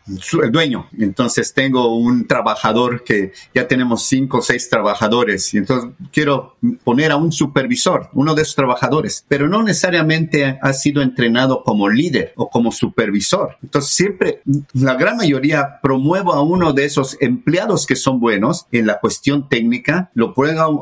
dueño, 0.52 0.88
entonces 0.98 1.54
tengo 1.54 1.96
un 1.96 2.28
trabajador 2.28 3.04
que 3.04 3.32
ya 3.54 3.68
tenemos 3.68 4.08
cinco 4.08 4.40
o 4.40 4.42
seis 4.42 4.70
trabajadores 4.70 5.54
y 5.54 5.58
entonces 5.58 5.92
quiero 6.12 6.58
poner 6.84 7.12
a 7.12 7.18
un 7.18 7.32
supervisor, 7.32 8.10
uno 8.14 8.36
de 8.36 8.42
esos 8.42 8.56
trabajadores, 8.56 9.26
pero 9.28 9.48
no 9.48 9.64
necesariamente 9.64 10.60
ha 10.62 10.74
sido 10.74 11.02
entrenado 11.02 11.64
como 11.64 11.88
líder 11.88 12.34
o 12.36 12.50
como 12.50 12.72
supervisor. 12.72 13.58
Entonces 13.64 13.94
siempre, 13.94 14.42
la 14.74 14.96
gran 14.96 15.18
mayoría 15.18 15.80
promuevo 15.82 16.34
a 16.34 16.42
uno 16.42 16.74
de 16.74 16.86
esos 16.86 16.95
empleados 17.20 17.86
que 17.86 17.96
son 17.96 18.20
buenos 18.20 18.68
en 18.72 18.88
la 18.88 19.00
cuestión 19.00 19.50
técnica, 19.50 20.12
lo, 20.14 20.34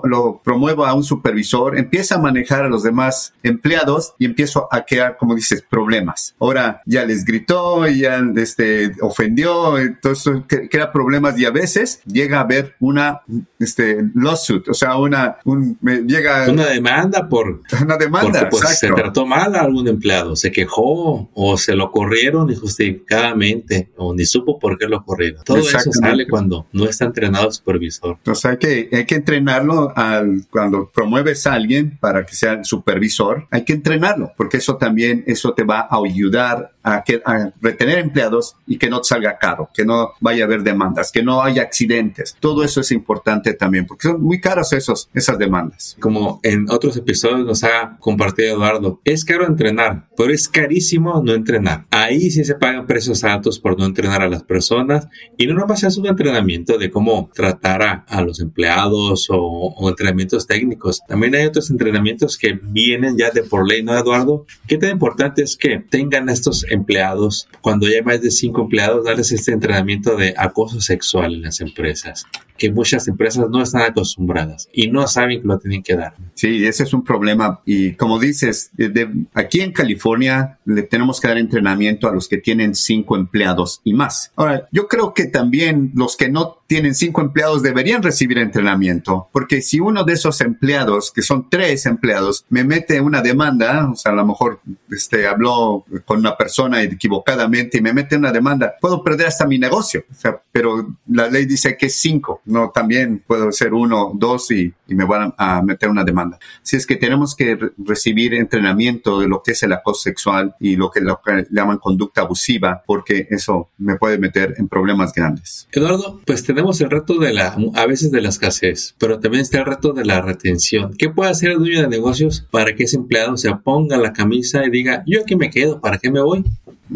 lo 0.04 0.42
promuevo 0.44 0.86
a 0.86 0.94
un 0.94 1.04
supervisor, 1.04 1.78
empieza 1.78 2.16
a 2.16 2.20
manejar 2.20 2.64
a 2.64 2.70
los 2.70 2.84
demás 2.84 3.34
empleados 3.44 4.14
y 4.20 4.26
empiezo 4.26 4.68
a 4.72 4.86
crear, 4.86 5.18
como 5.18 5.36
dices, 5.36 5.64
problemas. 5.68 6.36
Ahora 6.40 6.82
ya 6.86 7.06
les 7.06 7.26
gritó, 7.26 7.88
ya 7.88 8.22
este, 8.36 8.94
ofendió, 9.02 9.78
entonces 9.78 10.34
crea 10.48 10.92
problemas 10.92 11.38
y 11.40 11.46
a 11.46 11.52
veces 11.52 12.02
llega 12.06 12.38
a 12.38 12.42
haber 12.42 12.76
una 12.80 13.22
este, 13.60 14.04
lawsuit, 14.14 14.68
o 14.70 14.74
sea, 14.74 14.98
una, 14.98 15.38
un, 15.46 15.78
llega... 16.08 16.50
Una 16.50 16.68
demanda 16.68 17.28
por... 17.28 17.62
Una 17.84 17.98
demanda, 17.98 18.50
pues, 18.50 18.80
se 18.80 18.88
trató 18.88 19.26
mal 19.26 19.56
a 19.56 19.62
algún 19.62 19.88
empleado, 19.88 20.36
se 20.36 20.52
quejó 20.52 21.30
o 21.34 21.58
se 21.58 21.76
lo 21.76 21.92
corrieron 21.92 22.50
injustificadamente 22.50 23.90
o 23.98 24.14
ni 24.14 24.26
supo 24.26 24.60
por 24.60 24.78
qué 24.78 24.88
lo 24.88 25.04
corrieron. 25.04 25.44
Todo 25.44 25.58
eso 25.58 25.78
sale 26.10 26.28
cuando 26.28 26.68
no 26.74 26.86
está 26.86 27.06
entrenado 27.06 27.48
el 27.48 27.54
supervisor. 27.54 28.18
Entonces 28.18 28.46
hay 28.46 28.58
que, 28.58 28.90
hay 28.92 29.06
que 29.06 29.16
entrenarlo 29.16 29.94
al, 29.96 30.46
cuando 30.50 30.90
promueves 30.94 31.46
a 31.48 31.54
alguien 31.54 31.98
para 32.00 32.26
que 32.26 32.36
sea 32.36 32.54
el 32.54 32.66
supervisor, 32.66 33.48
hay 33.52 33.64
que 33.64 33.74
entrenarlo, 33.74 34.32
porque 34.38 34.58
eso 34.58 34.78
también, 34.78 35.24
eso 35.28 35.54
te 35.54 35.64
va 35.64 35.88
a 35.90 35.98
ayudar 36.04 36.74
a, 36.84 37.04
que, 37.04 37.22
a 37.26 37.52
retener 37.62 38.00
empleados 38.00 38.56
y 38.68 38.78
que 38.78 38.90
no 38.90 39.02
te 39.02 39.08
salga 39.10 39.38
caro, 39.38 39.70
que 39.74 39.86
no 39.86 40.12
vaya 40.20 40.44
a 40.44 40.48
haber 40.48 40.64
demandas, 40.64 41.12
que 41.12 41.24
no 41.24 41.42
haya 41.42 41.62
accidentes. 41.62 42.36
Todo 42.40 42.64
eso 42.64 42.82
es 42.82 42.92
importante 42.92 43.54
también, 43.54 43.86
porque 43.86 44.10
son 44.10 44.22
muy 44.22 44.40
caros 44.40 44.74
esos, 44.74 45.10
esas 45.14 45.38
demandas. 45.38 45.96
Como 46.00 46.40
en 46.44 46.70
otros 46.70 46.98
episodios 46.98 47.46
nos 47.46 47.64
ha 47.64 47.98
compartido 48.00 48.56
Eduardo, 48.56 49.02
es 49.06 49.26
caro 49.26 49.48
entrenar, 49.48 50.08
pero 50.18 50.34
es 50.34 50.48
carísimo 50.50 51.22
no 51.24 51.34
entrenar. 51.34 51.86
Ahí 51.90 52.30
sí 52.30 52.44
se 52.44 52.56
pagan 52.56 52.86
precios 52.86 53.24
altos 53.24 53.60
por 53.60 53.78
no 53.78 53.86
entrenar 53.86 54.22
a 54.22 54.30
las 54.30 54.44
personas 54.44 55.08
y 55.38 55.48
no 55.48 55.54
nomás 55.54 55.84
es 55.84 55.93
un 55.98 56.08
entrenamiento 56.08 56.78
de 56.78 56.90
cómo 56.90 57.30
tratar 57.34 57.82
a, 57.82 58.06
a 58.08 58.22
los 58.22 58.40
empleados 58.40 59.28
o, 59.30 59.38
o, 59.38 59.90
entrenamientos 59.90 60.48
técnicos. 60.48 61.02
También 61.08 61.36
hay 61.36 61.46
otros 61.46 61.70
entrenamientos 61.70 62.38
que 62.38 62.54
vienen 62.62 63.18
ya 63.18 63.32
de 63.32 63.44
por 63.44 63.68
ley, 63.68 63.84
¿no, 63.84 63.98
Eduardo? 63.98 64.46
¿Qué 64.68 64.78
tan 64.78 64.92
importante 64.92 65.44
es 65.44 65.58
que 65.58 65.80
tengan 65.80 66.30
estos 66.30 66.66
empleados, 66.70 67.48
cuando 67.62 67.88
hay 67.88 68.02
más 68.02 68.22
de 68.22 68.32
cinco 68.32 68.62
empleados, 68.62 69.06
darles 69.06 69.32
este 69.32 69.52
entrenamiento 69.52 70.16
de 70.16 70.34
acoso 70.38 70.82
sexual 70.82 71.34
en 71.34 71.42
las 71.44 71.62
empresas? 71.62 72.26
que 72.58 72.72
muchas 72.72 73.08
empresas 73.08 73.50
no 73.50 73.62
están 73.62 73.82
acostumbradas 73.82 74.70
y 74.72 74.88
no 74.88 75.08
saben 75.08 75.42
que 75.42 75.48
lo 75.48 75.60
tienen 75.60 75.84
que 75.84 75.96
dar. 75.96 76.14
Sí, 76.34 76.66
ese 76.66 76.84
es 76.84 76.94
un 76.94 77.04
problema. 77.04 77.62
Y 77.66 77.94
como 77.94 78.20
dices, 78.20 78.70
de, 78.74 79.10
aquí 79.34 79.62
en 79.62 79.72
California 79.72 80.60
le 80.66 80.84
tenemos 80.84 81.20
que 81.20 81.28
dar 81.28 81.38
entrenamiento 81.38 82.08
a 82.08 82.14
los 82.14 82.28
que 82.28 82.38
tienen 82.38 82.76
cinco 82.76 83.18
empleados 83.18 83.82
y 83.84 83.94
más. 83.94 84.32
Ahora, 84.36 84.68
yo 84.72 84.88
creo 84.88 85.14
que 85.14 85.26
también 85.26 85.83
los 85.94 86.18
que 86.18 86.30
no 86.30 86.60
tienen 86.68 86.96
cinco 86.96 87.22
empleados 87.22 87.62
deberían 87.62 88.04
recibir 88.04 88.38
entrenamiento, 88.38 89.30
porque 89.32 89.62
si 89.62 89.80
uno 89.80 90.04
de 90.04 90.14
esos 90.14 90.42
empleados, 90.42 91.12
que 91.12 91.22
son 91.22 91.50
tres 91.50 91.86
empleados, 91.86 92.46
me 92.50 92.64
mete 92.64 93.02
una 93.02 93.22
demanda, 93.22 93.90
o 93.92 93.96
sea, 93.96 94.12
a 94.12 94.16
lo 94.16 94.26
mejor 94.26 94.62
este, 94.92 95.28
habló 95.28 95.86
con 96.06 96.20
una 96.20 96.38
persona 96.38 96.82
equivocadamente 96.82 97.78
y 97.78 97.82
me 97.82 97.94
mete 97.94 98.16
una 98.16 98.32
demanda, 98.32 98.76
puedo 98.80 99.04
perder 99.04 99.28
hasta 99.28 99.46
mi 99.46 99.60
negocio. 99.60 100.04
O 100.12 100.16
sea, 100.16 100.42
pero 100.52 100.96
la 101.08 101.30
ley 101.30 101.46
dice 101.46 101.78
que 101.78 101.88
es 101.88 101.96
cinco 101.98 102.42
no 102.46 102.72
también 102.72 103.24
puedo 103.26 103.52
ser 103.52 103.74
uno, 103.74 104.12
dos 104.14 104.52
y, 104.52 104.74
me 104.88 105.06
van 105.06 105.34
a, 105.38 105.62
meter 105.62 105.90
una 105.90 106.04
demanda. 106.04 106.40
Si 106.62 106.76
es 106.76 106.86
que 106.86 106.96
tenemos 106.96 107.36
que 107.36 107.58
recibir 107.78 108.34
entrenamiento 108.34 109.20
de 109.20 109.28
lo 109.28 109.42
que 109.42 109.52
es 109.52 109.64
el 109.64 109.74
acoso 109.74 110.02
sexual 110.02 110.56
y 110.60 110.76
lo 110.76 110.92
que, 110.92 111.02
lo 111.02 111.22
que 111.24 111.48
llaman 111.52 111.78
conducta 111.78 112.22
abusiva, 112.22 112.84
porque 112.86 113.28
eso 113.30 113.70
me 113.78 113.96
puede 113.96 114.18
meter 114.18 114.56
en 114.58 114.68
problemas 114.68 115.14
grandes. 115.14 115.68
Eduardo, 115.72 116.22
pues 116.26 116.44
tenemos 116.44 116.82
el 116.82 116.90
reto 116.90 117.18
de 117.20 117.34
la, 117.34 117.56
a 117.76 117.86
veces 117.86 118.12
de 118.12 118.22
la 118.22 118.30
escasez, 118.30 118.96
pero 118.98 119.20
también 119.20 119.42
está 119.42 119.60
el 119.60 119.66
reto 119.66 119.94
de 119.94 120.06
la 120.06 120.22
retención. 120.22 120.94
¿Qué 120.98 121.10
puede 121.10 121.32
hacer 121.32 121.52
el 121.52 121.60
dueño 121.60 121.82
de 121.82 121.88
negocios 121.88 122.46
para 122.52 122.76
que 122.76 122.84
ese 122.84 122.98
empleado 122.98 123.38
se 123.38 123.54
ponga 123.56 123.98
la 123.98 124.14
camisa 124.14 124.66
y 124.66 124.70
diga, 124.70 125.04
yo 125.06 125.22
aquí 125.22 125.36
me 125.36 125.50
quedo, 125.50 125.80
¿para 125.80 125.98
qué 125.98 126.12
me 126.12 126.22
voy? 126.22 126.44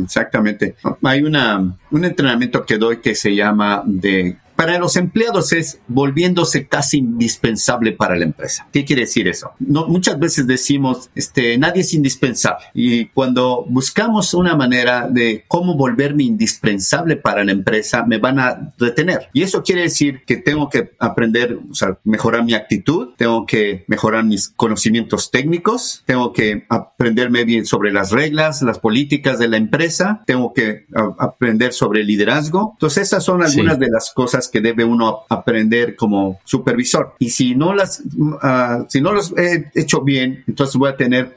Exactamente. 0.01 0.75
Hay 1.03 1.24
una, 1.24 1.77
un 1.91 2.06
entrenamiento 2.06 2.65
que 2.65 2.77
doy 2.77 2.98
que 2.98 3.15
se 3.15 3.36
llama 3.36 3.84
de 3.86 4.38
para 4.57 4.79
los 4.79 4.95
empleados 4.95 5.53
es 5.53 5.79
volviéndose 5.87 6.67
casi 6.67 6.97
indispensable 6.97 7.91
para 7.91 8.15
la 8.15 8.25
empresa. 8.25 8.67
¿Qué 8.73 8.83
quiere 8.83 9.03
decir 9.03 9.27
eso? 9.27 9.51
No, 9.59 9.87
muchas 9.87 10.17
veces 10.17 10.47
decimos, 10.47 11.11
este, 11.13 11.57
nadie 11.59 11.81
es 11.81 11.93
indispensable. 11.93 12.65
Y 12.73 13.05
cuando 13.09 13.65
buscamos 13.69 14.33
una 14.33 14.55
manera 14.55 15.07
de 15.07 15.45
cómo 15.47 15.75
volverme 15.75 16.23
indispensable 16.23 17.17
para 17.17 17.43
la 17.43 17.51
empresa, 17.51 18.03
me 18.03 18.17
van 18.17 18.39
a 18.39 18.73
retener. 18.79 19.29
Y 19.31 19.43
eso 19.43 19.61
quiere 19.61 19.83
decir 19.83 20.23
que 20.25 20.37
tengo 20.37 20.69
que 20.69 20.91
aprender, 20.97 21.59
o 21.69 21.75
sea, 21.75 21.99
mejorar 22.03 22.43
mi 22.43 22.55
actitud, 22.55 23.09
tengo 23.15 23.45
que 23.45 23.85
mejorar 23.87 24.25
mis 24.25 24.49
conocimientos 24.49 25.29
técnicos, 25.29 26.01
tengo 26.07 26.33
que 26.33 26.65
aprenderme 26.69 27.43
bien 27.43 27.67
sobre 27.67 27.93
las 27.93 28.11
reglas, 28.11 28.63
las 28.63 28.79
políticas 28.79 29.37
de 29.37 29.49
la 29.49 29.57
empresa, 29.57 30.23
tengo 30.25 30.51
que 30.51 30.87
aprender 31.19 31.73
sobre 31.73 32.03
liderazgo. 32.03 32.71
Entonces, 32.73 33.03
esas 33.03 33.23
son 33.23 33.43
algunas 33.43 33.77
de 33.77 33.89
las 33.89 34.11
cosas 34.15 34.47
que 34.50 34.62
debe 34.62 34.84
uno 34.84 35.22
aprender 35.30 35.96
como 35.96 36.39
supervisor. 36.44 37.16
Y 37.20 37.30
si 37.30 37.56
no 37.56 37.74
las, 37.74 38.01
uh, 38.01 38.86
si 38.88 39.01
no 39.01 39.13
los 39.13 39.34
he 39.38 39.72
hecho 39.75 40.01
bien, 40.01 40.44
entonces 40.48 40.75
voy 40.75 40.89
a 40.89 40.98
tener 40.98 41.34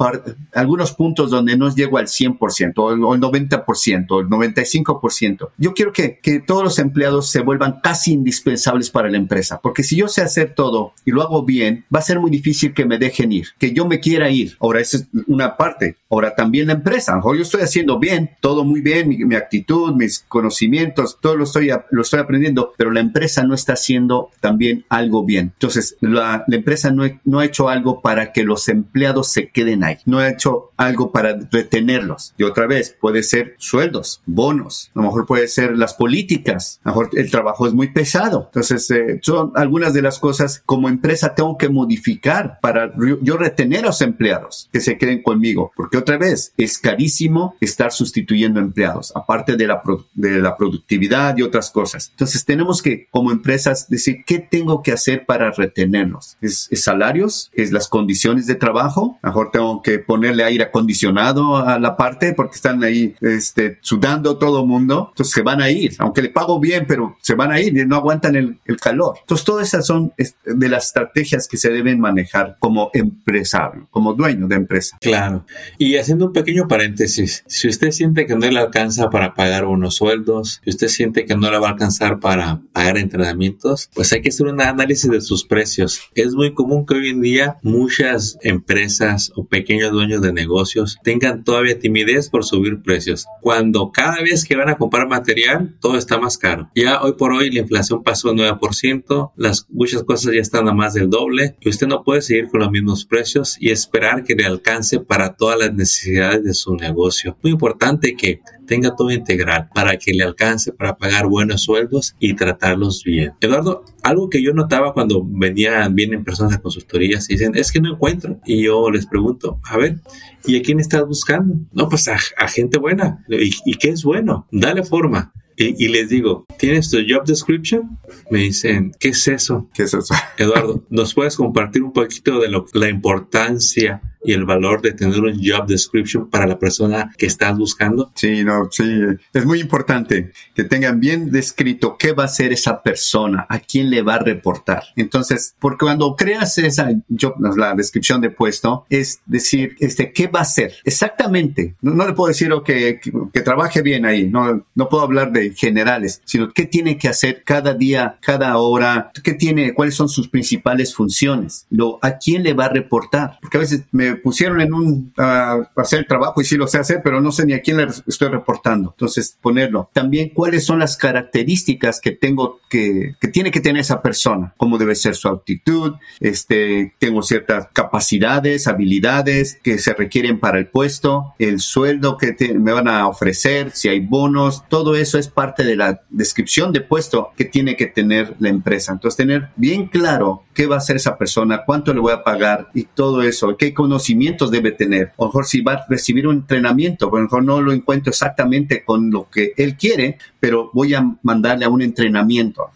algunos 0.54 0.92
puntos 0.92 1.30
donde 1.30 1.56
no 1.56 1.74
llego 1.74 1.98
al 1.98 2.06
100% 2.06 2.72
o 2.76 2.92
el, 3.14 3.20
90% 3.20 4.06
o 4.10 4.20
el 4.20 4.28
95%. 4.28 5.48
Yo 5.58 5.74
quiero 5.74 5.92
que, 5.92 6.18
que 6.18 6.40
todos 6.40 6.62
los 6.62 6.78
empleados 6.78 7.30
se 7.30 7.40
vuelvan 7.40 7.80
casi 7.82 8.12
indispensables 8.12 8.90
para 8.90 9.10
la 9.10 9.16
empresa, 9.16 9.60
porque 9.62 9.82
si 9.82 9.96
yo 9.96 10.08
sé 10.08 10.22
hacer 10.22 10.54
todo 10.54 10.92
y 11.04 11.10
lo 11.10 11.22
hago 11.22 11.44
bien, 11.44 11.84
va 11.94 12.00
a 12.00 12.02
ser 12.02 12.20
muy 12.20 12.30
difícil 12.30 12.74
que 12.74 12.84
me 12.84 12.98
dejen 12.98 13.32
ir, 13.32 13.48
que 13.58 13.72
yo 13.72 13.86
me 13.86 14.00
quiera 14.00 14.30
ir. 14.30 14.56
Ahora, 14.60 14.80
esa 14.80 14.98
es 14.98 15.06
una 15.26 15.56
parte. 15.56 15.96
Ahora, 16.08 16.34
también 16.34 16.66
la 16.66 16.74
empresa. 16.74 17.14
Mejor 17.14 17.36
yo 17.36 17.42
estoy 17.42 17.62
haciendo 17.62 17.98
bien, 17.98 18.30
todo 18.40 18.64
muy 18.64 18.80
bien, 18.80 19.08
mi, 19.08 19.18
mi 19.24 19.34
actitud, 19.34 19.94
mis 19.94 20.24
conocimientos, 20.28 21.18
todo 21.20 21.36
lo 21.36 21.44
estoy, 21.44 21.70
lo 21.90 22.02
estoy 22.02 22.20
aprendiendo, 22.20 22.72
pero 22.76 22.90
la 22.90 22.99
empresa 23.00 23.42
no 23.42 23.54
está 23.54 23.74
haciendo 23.74 24.30
también 24.40 24.84
algo 24.88 25.24
bien. 25.24 25.52
Entonces, 25.54 25.96
la, 26.00 26.44
empresa 26.48 26.90
no, 26.90 27.04
no 27.24 27.40
ha 27.40 27.44
hecho 27.44 27.68
algo 27.68 28.00
para 28.00 28.32
que 28.32 28.44
los 28.44 28.68
empleados 28.68 29.32
se 29.32 29.48
queden 29.48 29.84
ahí. 29.84 29.98
No 30.06 30.18
ha 30.18 30.28
hecho 30.28 30.70
algo 30.76 31.12
para 31.12 31.38
retenerlos. 31.50 32.34
Y 32.38 32.44
otra 32.44 32.66
vez, 32.66 32.96
puede 33.00 33.22
ser 33.22 33.54
sueldos, 33.58 34.22
bonos. 34.26 34.90
A 34.94 35.00
lo 35.00 35.06
mejor 35.06 35.26
puede 35.26 35.48
ser 35.48 35.76
las 35.76 35.94
políticas. 35.94 36.80
A 36.84 36.90
lo 36.90 36.96
mejor 36.96 37.10
el 37.18 37.30
trabajo 37.30 37.66
es 37.66 37.72
muy 37.72 37.88
pesado. 37.92 38.44
Entonces, 38.46 38.90
eh, 38.90 39.20
son 39.22 39.52
algunas 39.54 39.92
de 39.94 40.02
las 40.02 40.18
cosas 40.18 40.62
como 40.64 40.88
empresa 40.88 41.34
tengo 41.34 41.56
que 41.58 41.68
modificar 41.68 42.58
para 42.60 42.92
yo 43.22 43.36
retener 43.36 43.80
a 43.84 43.88
los 43.88 44.00
empleados 44.02 44.68
que 44.72 44.80
se 44.80 44.98
queden 44.98 45.22
conmigo. 45.22 45.72
Porque 45.76 45.98
otra 45.98 46.18
vez, 46.18 46.52
es 46.56 46.78
carísimo 46.78 47.56
estar 47.60 47.92
sustituyendo 47.92 48.60
empleados, 48.60 49.12
aparte 49.14 49.56
de 49.56 49.66
la, 49.66 49.82
de 50.14 50.40
la 50.40 50.56
productividad 50.56 51.36
y 51.36 51.42
otras 51.42 51.70
cosas. 51.70 52.08
Entonces, 52.10 52.44
tenemos 52.44 52.82
que 52.82 52.89
como 53.10 53.32
empresas 53.32 53.88
decir 53.88 54.24
qué 54.26 54.38
tengo 54.38 54.82
que 54.82 54.92
hacer 54.92 55.26
para 55.26 55.50
retenerlos. 55.50 56.36
¿Es, 56.40 56.68
salarios? 56.74 57.50
¿Es 57.52 57.72
las 57.72 57.88
condiciones 57.88 58.46
de 58.46 58.54
trabajo? 58.54 59.18
mejor 59.22 59.50
tengo 59.52 59.82
que 59.82 59.98
ponerle 59.98 60.44
aire 60.44 60.64
acondicionado 60.64 61.56
a 61.56 61.78
la 61.78 61.96
parte 61.96 62.32
porque 62.32 62.56
están 62.56 62.82
ahí 62.82 63.14
este, 63.20 63.78
sudando 63.80 64.38
todo 64.38 64.60
el 64.60 64.66
mundo. 64.66 65.08
Entonces 65.10 65.34
se 65.34 65.42
van 65.42 65.60
a 65.60 65.70
ir, 65.70 65.94
aunque 65.98 66.22
le 66.22 66.30
pago 66.30 66.58
bien, 66.58 66.84
pero 66.86 67.16
se 67.20 67.34
van 67.34 67.52
a 67.52 67.60
ir 67.60 67.76
y 67.76 67.86
no 67.86 67.96
aguantan 67.96 68.36
el, 68.36 68.58
el 68.64 68.76
calor. 68.78 69.16
Entonces 69.20 69.44
todas 69.44 69.68
esas 69.68 69.86
son 69.86 70.12
de 70.44 70.68
las 70.68 70.86
estrategias 70.86 71.46
que 71.48 71.56
se 71.56 71.70
deben 71.70 72.00
manejar 72.00 72.56
como 72.58 72.90
empresario, 72.92 73.86
como 73.90 74.14
dueño 74.14 74.48
de 74.48 74.56
empresa. 74.56 74.98
Claro. 75.00 75.44
Y 75.78 75.96
haciendo 75.96 76.26
un 76.26 76.32
pequeño 76.32 76.68
paréntesis, 76.68 77.44
si 77.46 77.68
usted 77.68 77.90
siente 77.90 78.26
que 78.26 78.34
no 78.34 78.48
le 78.48 78.58
alcanza 78.58 79.10
para 79.10 79.34
pagar 79.34 79.64
unos 79.64 79.96
sueldos, 79.96 80.60
si 80.64 80.70
usted 80.70 80.88
siente 80.88 81.24
que 81.24 81.36
no 81.36 81.50
le 81.50 81.58
va 81.58 81.68
a 81.68 81.72
alcanzar 81.72 82.20
para 82.20 82.60
pagar 82.80 82.96
entrenamientos, 82.96 83.90
pues 83.94 84.10
hay 84.12 84.22
que 84.22 84.30
hacer 84.30 84.46
un 84.46 84.58
análisis 84.58 85.10
de 85.10 85.20
sus 85.20 85.44
precios. 85.44 86.00
Es 86.14 86.32
muy 86.32 86.54
común 86.54 86.86
que 86.86 86.94
hoy 86.94 87.10
en 87.10 87.20
día 87.20 87.58
muchas 87.62 88.38
empresas 88.40 89.32
o 89.36 89.44
pequeños 89.44 89.92
dueños 89.92 90.22
de 90.22 90.32
negocios 90.32 90.96
tengan 91.04 91.44
todavía 91.44 91.78
timidez 91.78 92.30
por 92.30 92.42
subir 92.42 92.80
precios. 92.80 93.26
Cuando 93.42 93.92
cada 93.92 94.22
vez 94.22 94.46
que 94.46 94.56
van 94.56 94.70
a 94.70 94.78
comprar 94.78 95.08
material, 95.08 95.76
todo 95.78 95.98
está 95.98 96.18
más 96.18 96.38
caro. 96.38 96.70
Ya 96.74 97.02
hoy 97.02 97.12
por 97.18 97.34
hoy 97.34 97.50
la 97.50 97.60
inflación 97.60 98.02
pasó 98.02 98.30
al 98.30 98.36
9%, 98.36 99.32
las 99.36 99.66
muchas 99.68 100.02
cosas 100.02 100.32
ya 100.32 100.40
están 100.40 100.66
a 100.66 100.72
más 100.72 100.94
del 100.94 101.10
doble 101.10 101.56
y 101.60 101.68
usted 101.68 101.86
no 101.86 102.02
puede 102.02 102.22
seguir 102.22 102.48
con 102.48 102.60
los 102.60 102.70
mismos 102.70 103.04
precios 103.04 103.58
y 103.60 103.72
esperar 103.72 104.24
que 104.24 104.34
le 104.34 104.46
alcance 104.46 105.00
para 105.00 105.34
todas 105.34 105.58
las 105.58 105.74
necesidades 105.74 106.44
de 106.44 106.54
su 106.54 106.74
negocio. 106.76 107.36
Muy 107.42 107.52
importante 107.52 108.16
que 108.16 108.40
tenga 108.70 108.94
todo 108.94 109.10
integral 109.10 109.68
para 109.74 109.96
que 109.96 110.12
le 110.12 110.22
alcance 110.22 110.72
para 110.72 110.96
pagar 110.96 111.26
buenos 111.26 111.62
sueldos 111.62 112.14
y 112.20 112.34
tratarlos 112.34 113.02
bien. 113.02 113.32
Eduardo, 113.40 113.84
algo 114.04 114.30
que 114.30 114.40
yo 114.40 114.52
notaba 114.52 114.94
cuando 114.94 115.26
venían, 115.26 115.96
vienen 115.96 116.22
personas 116.22 116.54
a 116.54 116.62
consultorías 116.62 117.28
y 117.28 117.32
dicen, 117.32 117.56
es 117.56 117.72
que 117.72 117.80
no 117.80 117.94
encuentro. 117.94 118.38
Y 118.46 118.62
yo 118.62 118.88
les 118.92 119.06
pregunto, 119.06 119.58
a 119.64 119.76
ver, 119.76 119.98
¿y 120.46 120.56
a 120.56 120.62
quién 120.62 120.78
estás 120.78 121.04
buscando? 121.04 121.56
No, 121.72 121.88
pues 121.88 122.06
a, 122.06 122.16
gente 122.46 122.78
buena. 122.78 123.24
¿Y, 123.28 123.50
¿Y 123.64 123.74
qué 123.74 123.88
es 123.88 124.04
bueno? 124.04 124.46
Dale 124.52 124.84
forma. 124.84 125.32
Y, 125.56 125.88
les 125.88 126.08
digo, 126.08 126.46
¿tienes 126.58 126.90
tu 126.90 126.96
job 127.06 127.26
description? 127.26 127.98
Me 128.30 128.38
dicen, 128.38 128.92
¿qué 128.98 129.08
es 129.08 129.28
eso? 129.28 129.68
¿Qué 129.74 129.82
es 129.82 129.92
eso? 129.92 130.14
Eduardo, 130.38 130.86
¿nos 130.88 131.12
puedes 131.12 131.36
compartir 131.36 131.82
un 131.82 131.92
poquito 131.92 132.40
de 132.40 132.48
lo, 132.48 132.64
la 132.72 132.88
importancia 132.88 134.00
y 134.22 134.32
el 134.32 134.44
valor 134.44 134.82
de 134.82 134.92
tener 134.92 135.20
un 135.20 135.40
job 135.42 135.66
description 135.66 136.28
para 136.28 136.46
la 136.46 136.58
persona 136.58 137.12
que 137.16 137.26
estás 137.26 137.56
buscando? 137.56 138.12
Sí, 138.14 138.44
no, 138.44 138.68
sí, 138.70 138.84
es 139.32 139.46
muy 139.46 139.60
importante 139.60 140.32
que 140.54 140.64
tengan 140.64 141.00
bien 141.00 141.30
descrito 141.30 141.96
qué 141.98 142.12
va 142.12 142.24
a 142.24 142.26
hacer 142.26 142.52
esa 142.52 142.82
persona, 142.82 143.46
a 143.48 143.58
quién 143.60 143.90
le 143.90 144.02
va 144.02 144.16
a 144.16 144.18
reportar. 144.18 144.82
Entonces, 144.96 145.54
porque 145.58 145.84
cuando 145.86 146.14
creas 146.16 146.58
esa 146.58 146.90
job, 147.18 147.34
la 147.56 147.74
descripción 147.74 148.20
de 148.20 148.30
puesto, 148.30 148.84
es 148.90 149.20
decir, 149.26 149.76
este, 149.80 150.12
¿qué 150.12 150.26
va 150.26 150.40
a 150.40 150.42
hacer? 150.42 150.74
Exactamente. 150.84 151.76
No, 151.80 152.06
le 152.06 152.12
puedo 152.12 152.28
decir 152.28 152.50
que, 152.64 153.00
que, 153.32 153.40
trabaje 153.40 153.82
bien 153.82 154.04
ahí, 154.04 154.28
no, 154.28 154.66
no 154.74 154.88
puedo 154.88 155.02
hablar 155.02 155.32
de 155.32 155.54
generales, 155.54 156.20
sino 156.24 156.50
qué 156.52 156.66
tiene 156.66 156.98
que 156.98 157.08
hacer 157.08 157.42
cada 157.44 157.74
día, 157.74 158.18
cada 158.20 158.56
hora, 158.58 159.12
qué 159.22 159.34
tiene, 159.34 159.72
cuáles 159.72 159.94
son 159.94 160.08
sus 160.08 160.28
principales 160.28 160.94
funciones, 160.94 161.66
lo, 161.70 161.98
a 162.02 162.18
quién 162.18 162.42
le 162.42 162.54
va 162.54 162.66
a 162.66 162.70
reportar. 162.70 163.38
Porque 163.40 163.56
a 163.56 163.60
veces 163.60 163.84
me 163.92 164.09
pusieron 164.16 164.60
en 164.60 164.72
un 164.72 165.12
a 165.16 165.66
el 165.92 166.06
trabajo 166.06 166.40
y 166.40 166.44
sí 166.44 166.56
lo 166.56 166.66
sé 166.66 166.78
hacer, 166.78 167.00
pero 167.02 167.20
no 167.20 167.32
sé 167.32 167.44
ni 167.46 167.52
a 167.52 167.60
quién 167.60 167.78
le 167.78 167.86
estoy 168.06 168.28
reportando. 168.28 168.90
Entonces, 168.90 169.36
ponerlo. 169.40 169.90
También 169.92 170.30
cuáles 170.30 170.64
son 170.64 170.78
las 170.78 170.96
características 170.96 172.00
que 172.00 172.12
tengo 172.12 172.60
que, 172.68 173.16
que 173.20 173.28
tiene 173.28 173.50
que 173.50 173.60
tener 173.60 173.80
esa 173.80 174.02
persona, 174.02 174.54
cómo 174.56 174.78
debe 174.78 174.94
ser 174.94 175.14
su 175.14 175.28
actitud, 175.28 175.94
este, 176.20 176.94
tengo 176.98 177.22
ciertas 177.22 177.68
capacidades, 177.72 178.68
habilidades 178.68 179.58
que 179.62 179.78
se 179.78 179.94
requieren 179.94 180.38
para 180.38 180.58
el 180.58 180.68
puesto, 180.68 181.34
el 181.38 181.60
sueldo 181.60 182.16
que 182.16 182.36
me 182.58 182.72
van 182.72 182.88
a 182.88 183.08
ofrecer, 183.08 183.72
si 183.72 183.88
hay 183.88 184.00
bonos, 184.00 184.64
todo 184.68 184.94
eso 184.94 185.18
es 185.18 185.28
parte 185.28 185.64
de 185.64 185.76
la 185.76 186.02
descripción 186.10 186.72
de 186.72 186.80
puesto 186.80 187.32
que 187.36 187.44
tiene 187.44 187.76
que 187.76 187.86
tener 187.86 188.36
la 188.38 188.48
empresa. 188.48 188.92
Entonces, 188.92 189.16
tener 189.16 189.48
bien 189.56 189.86
claro 189.86 190.44
qué 190.54 190.66
va 190.66 190.76
a 190.76 190.78
hacer 190.78 190.96
esa 190.96 191.18
persona, 191.18 191.62
cuánto 191.64 191.92
le 191.92 192.00
voy 192.00 192.12
a 192.12 192.22
pagar 192.22 192.70
y 192.74 192.84
todo 192.84 193.22
eso, 193.22 193.56
qué 193.56 193.74
conocimientos 194.00 194.50
debe 194.50 194.72
tener. 194.72 195.12
O 195.16 195.26
mejor 195.26 195.44
si 195.44 195.60
va 195.60 195.74
a 195.74 195.86
recibir 195.88 196.26
un 196.26 196.36
entrenamiento, 196.36 197.08
a 197.08 197.16
lo 197.16 197.22
mejor 197.22 197.44
no 197.44 197.60
lo 197.60 197.72
encuentro 197.72 198.10
exactamente 198.10 198.82
con 198.82 199.10
lo 199.10 199.28
que 199.28 199.52
él 199.56 199.76
quiere, 199.76 200.16
pero 200.38 200.70
voy 200.72 200.94
a 200.94 201.04
mandarle 201.22 201.66
a 201.66 201.68
un 201.68 201.82
entrenamiento. 201.82 202.70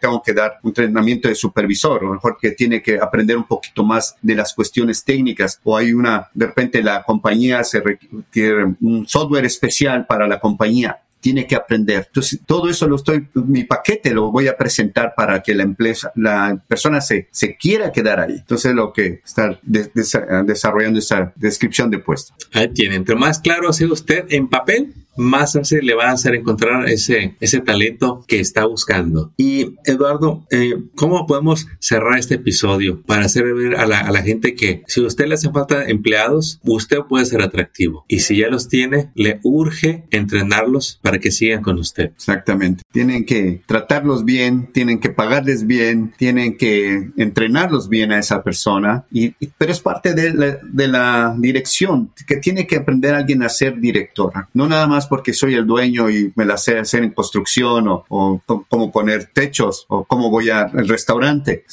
Tengo 0.00 0.22
que 0.22 0.32
dar 0.32 0.58
un 0.62 0.70
entrenamiento 0.70 1.28
de 1.28 1.34
supervisor, 1.34 2.04
o 2.04 2.12
mejor 2.14 2.38
que 2.40 2.52
tiene 2.52 2.80
que 2.80 2.98
aprender 2.98 3.36
un 3.36 3.44
poquito 3.44 3.84
más 3.84 4.16
de 4.22 4.34
las 4.34 4.54
cuestiones 4.54 5.04
técnicas, 5.04 5.60
o 5.62 5.76
hay 5.76 5.92
una, 5.92 6.28
de 6.32 6.46
repente 6.46 6.82
la 6.82 7.02
compañía 7.02 7.62
se 7.62 7.80
requiere 7.80 8.74
un 8.80 9.06
software 9.06 9.44
especial 9.44 10.06
para 10.06 10.26
la 10.26 10.40
compañía 10.40 11.00
tiene 11.26 11.48
que 11.48 11.56
aprender. 11.56 12.04
Entonces, 12.06 12.38
todo 12.46 12.70
eso 12.70 12.86
lo 12.86 12.94
estoy, 12.94 13.26
mi 13.34 13.64
paquete 13.64 14.14
lo 14.14 14.30
voy 14.30 14.46
a 14.46 14.56
presentar 14.56 15.12
para 15.16 15.42
que 15.42 15.56
la 15.56 15.64
empresa, 15.64 16.12
la 16.14 16.62
persona 16.68 17.00
se, 17.00 17.26
se 17.32 17.56
quiera 17.56 17.90
quedar 17.90 18.20
ahí. 18.20 18.34
Entonces, 18.34 18.72
lo 18.76 18.92
que 18.92 19.22
está 19.24 19.58
desarrollando 19.64 21.00
esa 21.00 21.32
descripción 21.34 21.90
de 21.90 21.98
puesto. 21.98 22.32
Ahí 22.52 22.68
tiene. 22.68 22.94
Entre 22.94 23.16
más 23.16 23.40
claro 23.40 23.72
sea 23.72 23.88
usted 23.88 24.26
en 24.28 24.46
papel, 24.46 24.94
más 25.16 25.54
fácil 25.54 25.84
le 25.84 25.94
va 25.94 26.10
a 26.10 26.12
hacer 26.12 26.34
encontrar 26.34 26.88
ese, 26.88 27.36
ese 27.40 27.60
talento 27.60 28.24
que 28.26 28.40
está 28.40 28.66
buscando. 28.66 29.32
Y 29.36 29.74
Eduardo, 29.84 30.46
eh, 30.50 30.74
¿cómo 30.94 31.26
podemos 31.26 31.66
cerrar 31.80 32.18
este 32.18 32.34
episodio 32.34 33.02
para 33.02 33.24
hacer 33.24 33.52
ver 33.54 33.76
a 33.76 33.86
la, 33.86 34.00
a 34.00 34.10
la 34.12 34.22
gente 34.22 34.54
que 34.54 34.82
si 34.86 35.02
a 35.02 35.06
usted 35.06 35.26
le 35.26 35.34
hacen 35.34 35.52
falta 35.52 35.84
empleados, 35.88 36.60
usted 36.64 36.98
puede 37.08 37.24
ser 37.24 37.42
atractivo? 37.42 38.04
Y 38.08 38.20
si 38.20 38.38
ya 38.38 38.48
los 38.48 38.68
tiene, 38.68 39.10
le 39.14 39.40
urge 39.42 40.04
entrenarlos 40.10 41.00
para 41.02 41.15
que 41.20 41.30
sigan 41.30 41.62
con 41.62 41.78
usted. 41.78 42.12
Exactamente. 42.16 42.82
Tienen 42.92 43.24
que 43.24 43.62
tratarlos 43.66 44.24
bien, 44.24 44.72
tienen 44.72 44.98
que 44.98 45.10
pagarles 45.10 45.66
bien, 45.66 46.12
tienen 46.16 46.56
que 46.56 47.10
entrenarlos 47.16 47.88
bien 47.88 48.12
a 48.12 48.18
esa 48.18 48.42
persona. 48.42 49.04
Y, 49.10 49.34
pero 49.58 49.72
es 49.72 49.80
parte 49.80 50.14
de 50.14 50.34
la, 50.34 50.58
de 50.62 50.88
la 50.88 51.34
dirección 51.38 52.12
que 52.26 52.36
tiene 52.36 52.66
que 52.66 52.76
aprender 52.76 53.14
alguien 53.14 53.42
a 53.42 53.48
ser 53.48 53.78
directora. 53.78 54.48
No 54.54 54.68
nada 54.68 54.86
más 54.86 55.06
porque 55.06 55.32
soy 55.32 55.54
el 55.54 55.66
dueño 55.66 56.10
y 56.10 56.32
me 56.36 56.44
la 56.44 56.56
sé 56.56 56.78
hacer 56.78 57.02
en 57.02 57.10
construcción 57.10 57.88
o, 57.88 58.04
o 58.08 58.42
cómo 58.68 58.90
poner 58.92 59.26
techos 59.26 59.86
o 59.88 60.04
cómo 60.04 60.30
voy 60.30 60.50
al 60.50 60.88
restaurante, 60.88 61.64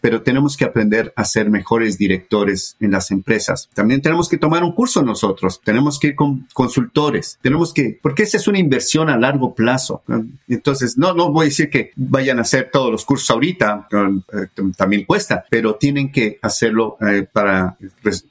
pero 0.00 0.22
tenemos 0.22 0.56
que 0.56 0.64
aprender 0.64 1.12
a 1.16 1.24
ser 1.24 1.50
mejores 1.50 1.98
directores 1.98 2.76
en 2.80 2.92
las 2.92 3.10
empresas. 3.10 3.68
También 3.74 4.02
tenemos 4.02 4.28
que 4.28 4.38
tomar 4.38 4.64
un 4.64 4.72
curso 4.72 5.02
nosotros, 5.02 5.60
tenemos 5.64 5.98
que 5.98 6.08
ir 6.08 6.14
con 6.14 6.46
consultores, 6.52 7.38
tenemos 7.42 7.72
que, 7.72 7.98
porque 8.00 8.24
esa 8.24 8.36
es 8.36 8.48
una 8.48 8.58
inversión 8.58 8.89
a 8.98 9.16
largo 9.16 9.54
plazo. 9.54 10.02
Entonces, 10.48 10.98
no, 10.98 11.14
no 11.14 11.30
voy 11.30 11.44
a 11.44 11.48
decir 11.48 11.70
que 11.70 11.92
vayan 11.96 12.38
a 12.38 12.42
hacer 12.42 12.70
todos 12.72 12.90
los 12.90 13.04
cursos 13.04 13.30
ahorita, 13.30 13.88
eh, 13.92 14.62
también 14.76 15.04
cuesta, 15.04 15.44
pero 15.48 15.76
tienen 15.76 16.10
que 16.10 16.38
hacerlo 16.42 16.96
eh, 17.00 17.26
para, 17.30 17.76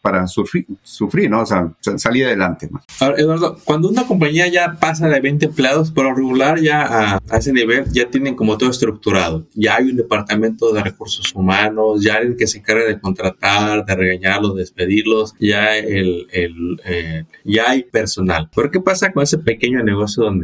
para 0.01 0.27
sufrir, 0.27 0.65
sufrir, 0.83 1.29
¿no? 1.29 1.41
O 1.41 1.45
sea, 1.45 1.71
salir 1.97 2.25
adelante. 2.25 2.69
Ahora, 2.99 3.15
Eduardo, 3.17 3.57
cuando 3.63 3.89
una 3.89 4.05
compañía 4.05 4.47
ya 4.47 4.77
pasa 4.79 5.07
de 5.07 5.19
20 5.19 5.45
empleados, 5.45 5.91
por 5.91 6.15
regular 6.15 6.59
ya 6.59 7.17
a, 7.29 7.37
ese 7.37 7.53
nivel 7.53 7.85
ya 7.91 8.09
tienen 8.09 8.35
como 8.35 8.57
todo 8.57 8.69
estructurado. 8.69 9.45
Ya 9.53 9.77
hay 9.77 9.89
un 9.89 9.97
departamento 9.97 10.73
de 10.73 10.83
recursos 10.83 11.33
humanos, 11.33 12.03
ya 12.03 12.17
el 12.17 12.35
que 12.35 12.47
se 12.47 12.59
encarga 12.59 12.85
de 12.85 12.99
contratar, 12.99 13.85
de 13.85 13.95
regañarlos, 13.95 14.55
despedirlos, 14.55 15.35
ya, 15.39 15.77
el, 15.77 16.27
el 16.31 16.81
eh, 16.85 17.25
ya 17.43 17.69
hay 17.69 17.83
personal. 17.83 18.49
Pero 18.55 18.71
¿qué 18.71 18.79
pasa 18.79 19.11
con 19.11 19.23
ese 19.23 19.37
pequeño 19.37 19.83
negocio 19.83 20.23
donde 20.23 20.38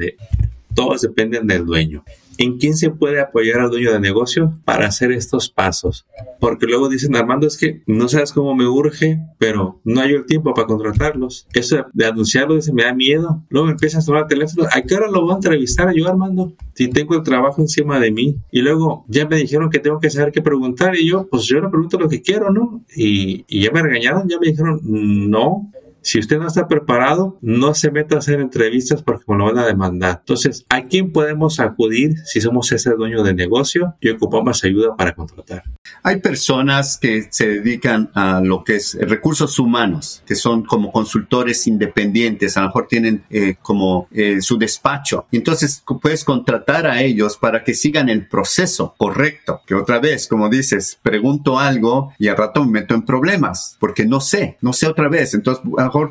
todos 0.73 1.01
dependen 1.01 1.47
del 1.47 1.65
dueño? 1.65 2.03
¿En 2.37 2.57
quién 2.57 2.75
se 2.75 2.89
puede 2.89 3.21
apoyar 3.21 3.59
al 3.59 3.69
dueño 3.69 3.93
de 3.93 3.99
negocio 3.99 4.53
para 4.65 4.87
hacer 4.87 5.11
estos 5.11 5.49
pasos? 5.49 6.05
Porque 6.39 6.65
luego 6.65 6.89
dicen, 6.89 7.15
Armando, 7.15 7.47
es 7.47 7.57
que 7.57 7.81
no 7.87 8.09
sabes 8.09 8.33
cómo 8.33 8.53
me 8.55 8.67
urge, 8.67 9.19
pero 9.37 9.79
no 9.85 10.01
hay 10.01 10.11
el 10.13 10.25
tiempo 10.25 10.53
para 10.53 10.67
contratarlos. 10.67 11.47
Eso 11.53 11.85
de 11.93 12.05
anunciarlo, 12.05 12.55
dice, 12.55 12.73
me 12.73 12.83
da 12.83 12.93
miedo. 12.93 13.43
Luego 13.49 13.67
me 13.67 13.73
empiezas 13.73 14.03
a 14.03 14.05
tomar 14.05 14.23
el 14.23 14.27
teléfono. 14.27 14.67
¿A 14.71 14.81
qué 14.81 14.95
hora 14.95 15.09
lo 15.09 15.21
voy 15.21 15.31
a 15.31 15.35
entrevistar 15.35 15.93
yo, 15.95 16.07
Armando? 16.07 16.53
Si 16.73 16.89
tengo 16.89 17.15
el 17.15 17.23
trabajo 17.23 17.61
encima 17.61 17.99
de 17.99 18.11
mí. 18.11 18.37
Y 18.51 18.61
luego 18.61 19.05
ya 19.07 19.27
me 19.27 19.37
dijeron 19.37 19.69
que 19.69 19.79
tengo 19.79 19.99
que 19.99 20.09
saber 20.09 20.33
qué 20.33 20.41
preguntar. 20.41 20.95
Y 20.95 21.07
yo, 21.07 21.27
pues 21.27 21.43
yo 21.45 21.61
le 21.61 21.69
pregunto 21.69 21.97
lo 21.97 22.09
que 22.09 22.21
quiero, 22.21 22.51
¿no? 22.51 22.83
Y, 22.95 23.45
y 23.47 23.63
ya 23.63 23.71
me 23.71 23.81
regañaron, 23.81 24.27
ya 24.27 24.37
me 24.39 24.47
dijeron, 24.47 24.81
no, 24.83 25.71
si 26.05 26.19
usted 26.19 26.37
no 26.37 26.45
está 26.45 26.67
preparado, 26.67 27.39
no 27.41 27.73
se 27.73 27.89
meta 27.89 28.15
a 28.15 28.19
hacer 28.19 28.39
entrevistas 28.39 29.01
porque 29.01 29.23
me 29.27 29.37
lo 29.37 29.45
van 29.45 29.57
a 29.57 29.65
demandar. 29.65 30.17
Entonces, 30.19 30.63
¿a 30.69 30.83
quién 30.83 31.11
podemos 31.11 31.59
acudir 31.59 32.19
si 32.25 32.41
somos 32.41 32.71
ese 32.71 32.91
dueño 32.91 33.23
de 33.23 33.33
negocio 33.33 33.95
y 33.99 34.09
ocupamos 34.09 34.63
ayuda 34.63 34.95
para 34.95 35.15
contratar? 35.15 35.63
Hay 36.03 36.17
personas 36.17 36.99
que 36.99 37.27
se 37.31 37.47
dedican 37.47 38.11
a 38.13 38.39
lo 38.39 38.63
que 38.63 38.75
es 38.75 38.95
recursos 39.01 39.57
humanos, 39.57 40.21
que 40.27 40.35
son 40.35 40.63
como 40.63 40.91
consultores 40.91 41.65
independientes, 41.65 42.55
a 42.55 42.61
lo 42.61 42.67
mejor 42.67 42.85
tienen 42.87 43.23
eh, 43.31 43.55
como 43.63 44.07
eh, 44.11 44.41
su 44.41 44.59
despacho. 44.59 45.25
Entonces, 45.31 45.83
puedes 46.01 46.23
contratar 46.23 46.85
a 46.85 47.01
ellos 47.01 47.37
para 47.37 47.63
que 47.63 47.73
sigan 47.73 48.09
el 48.09 48.27
proceso 48.27 48.93
correcto. 48.95 49.61
Que 49.65 49.73
otra 49.73 49.97
vez, 49.97 50.27
como 50.27 50.49
dices, 50.49 50.99
pregunto 51.01 51.57
algo 51.57 52.13
y 52.19 52.27
al 52.27 52.37
rato 52.37 52.63
me 52.63 52.81
meto 52.81 52.93
en 52.93 53.01
problemas 53.01 53.75
porque 53.79 54.05
no 54.05 54.21
sé, 54.21 54.57
no 54.61 54.71
sé 54.71 54.85
otra 54.85 55.09
vez. 55.09 55.33
Entonces, 55.33 55.63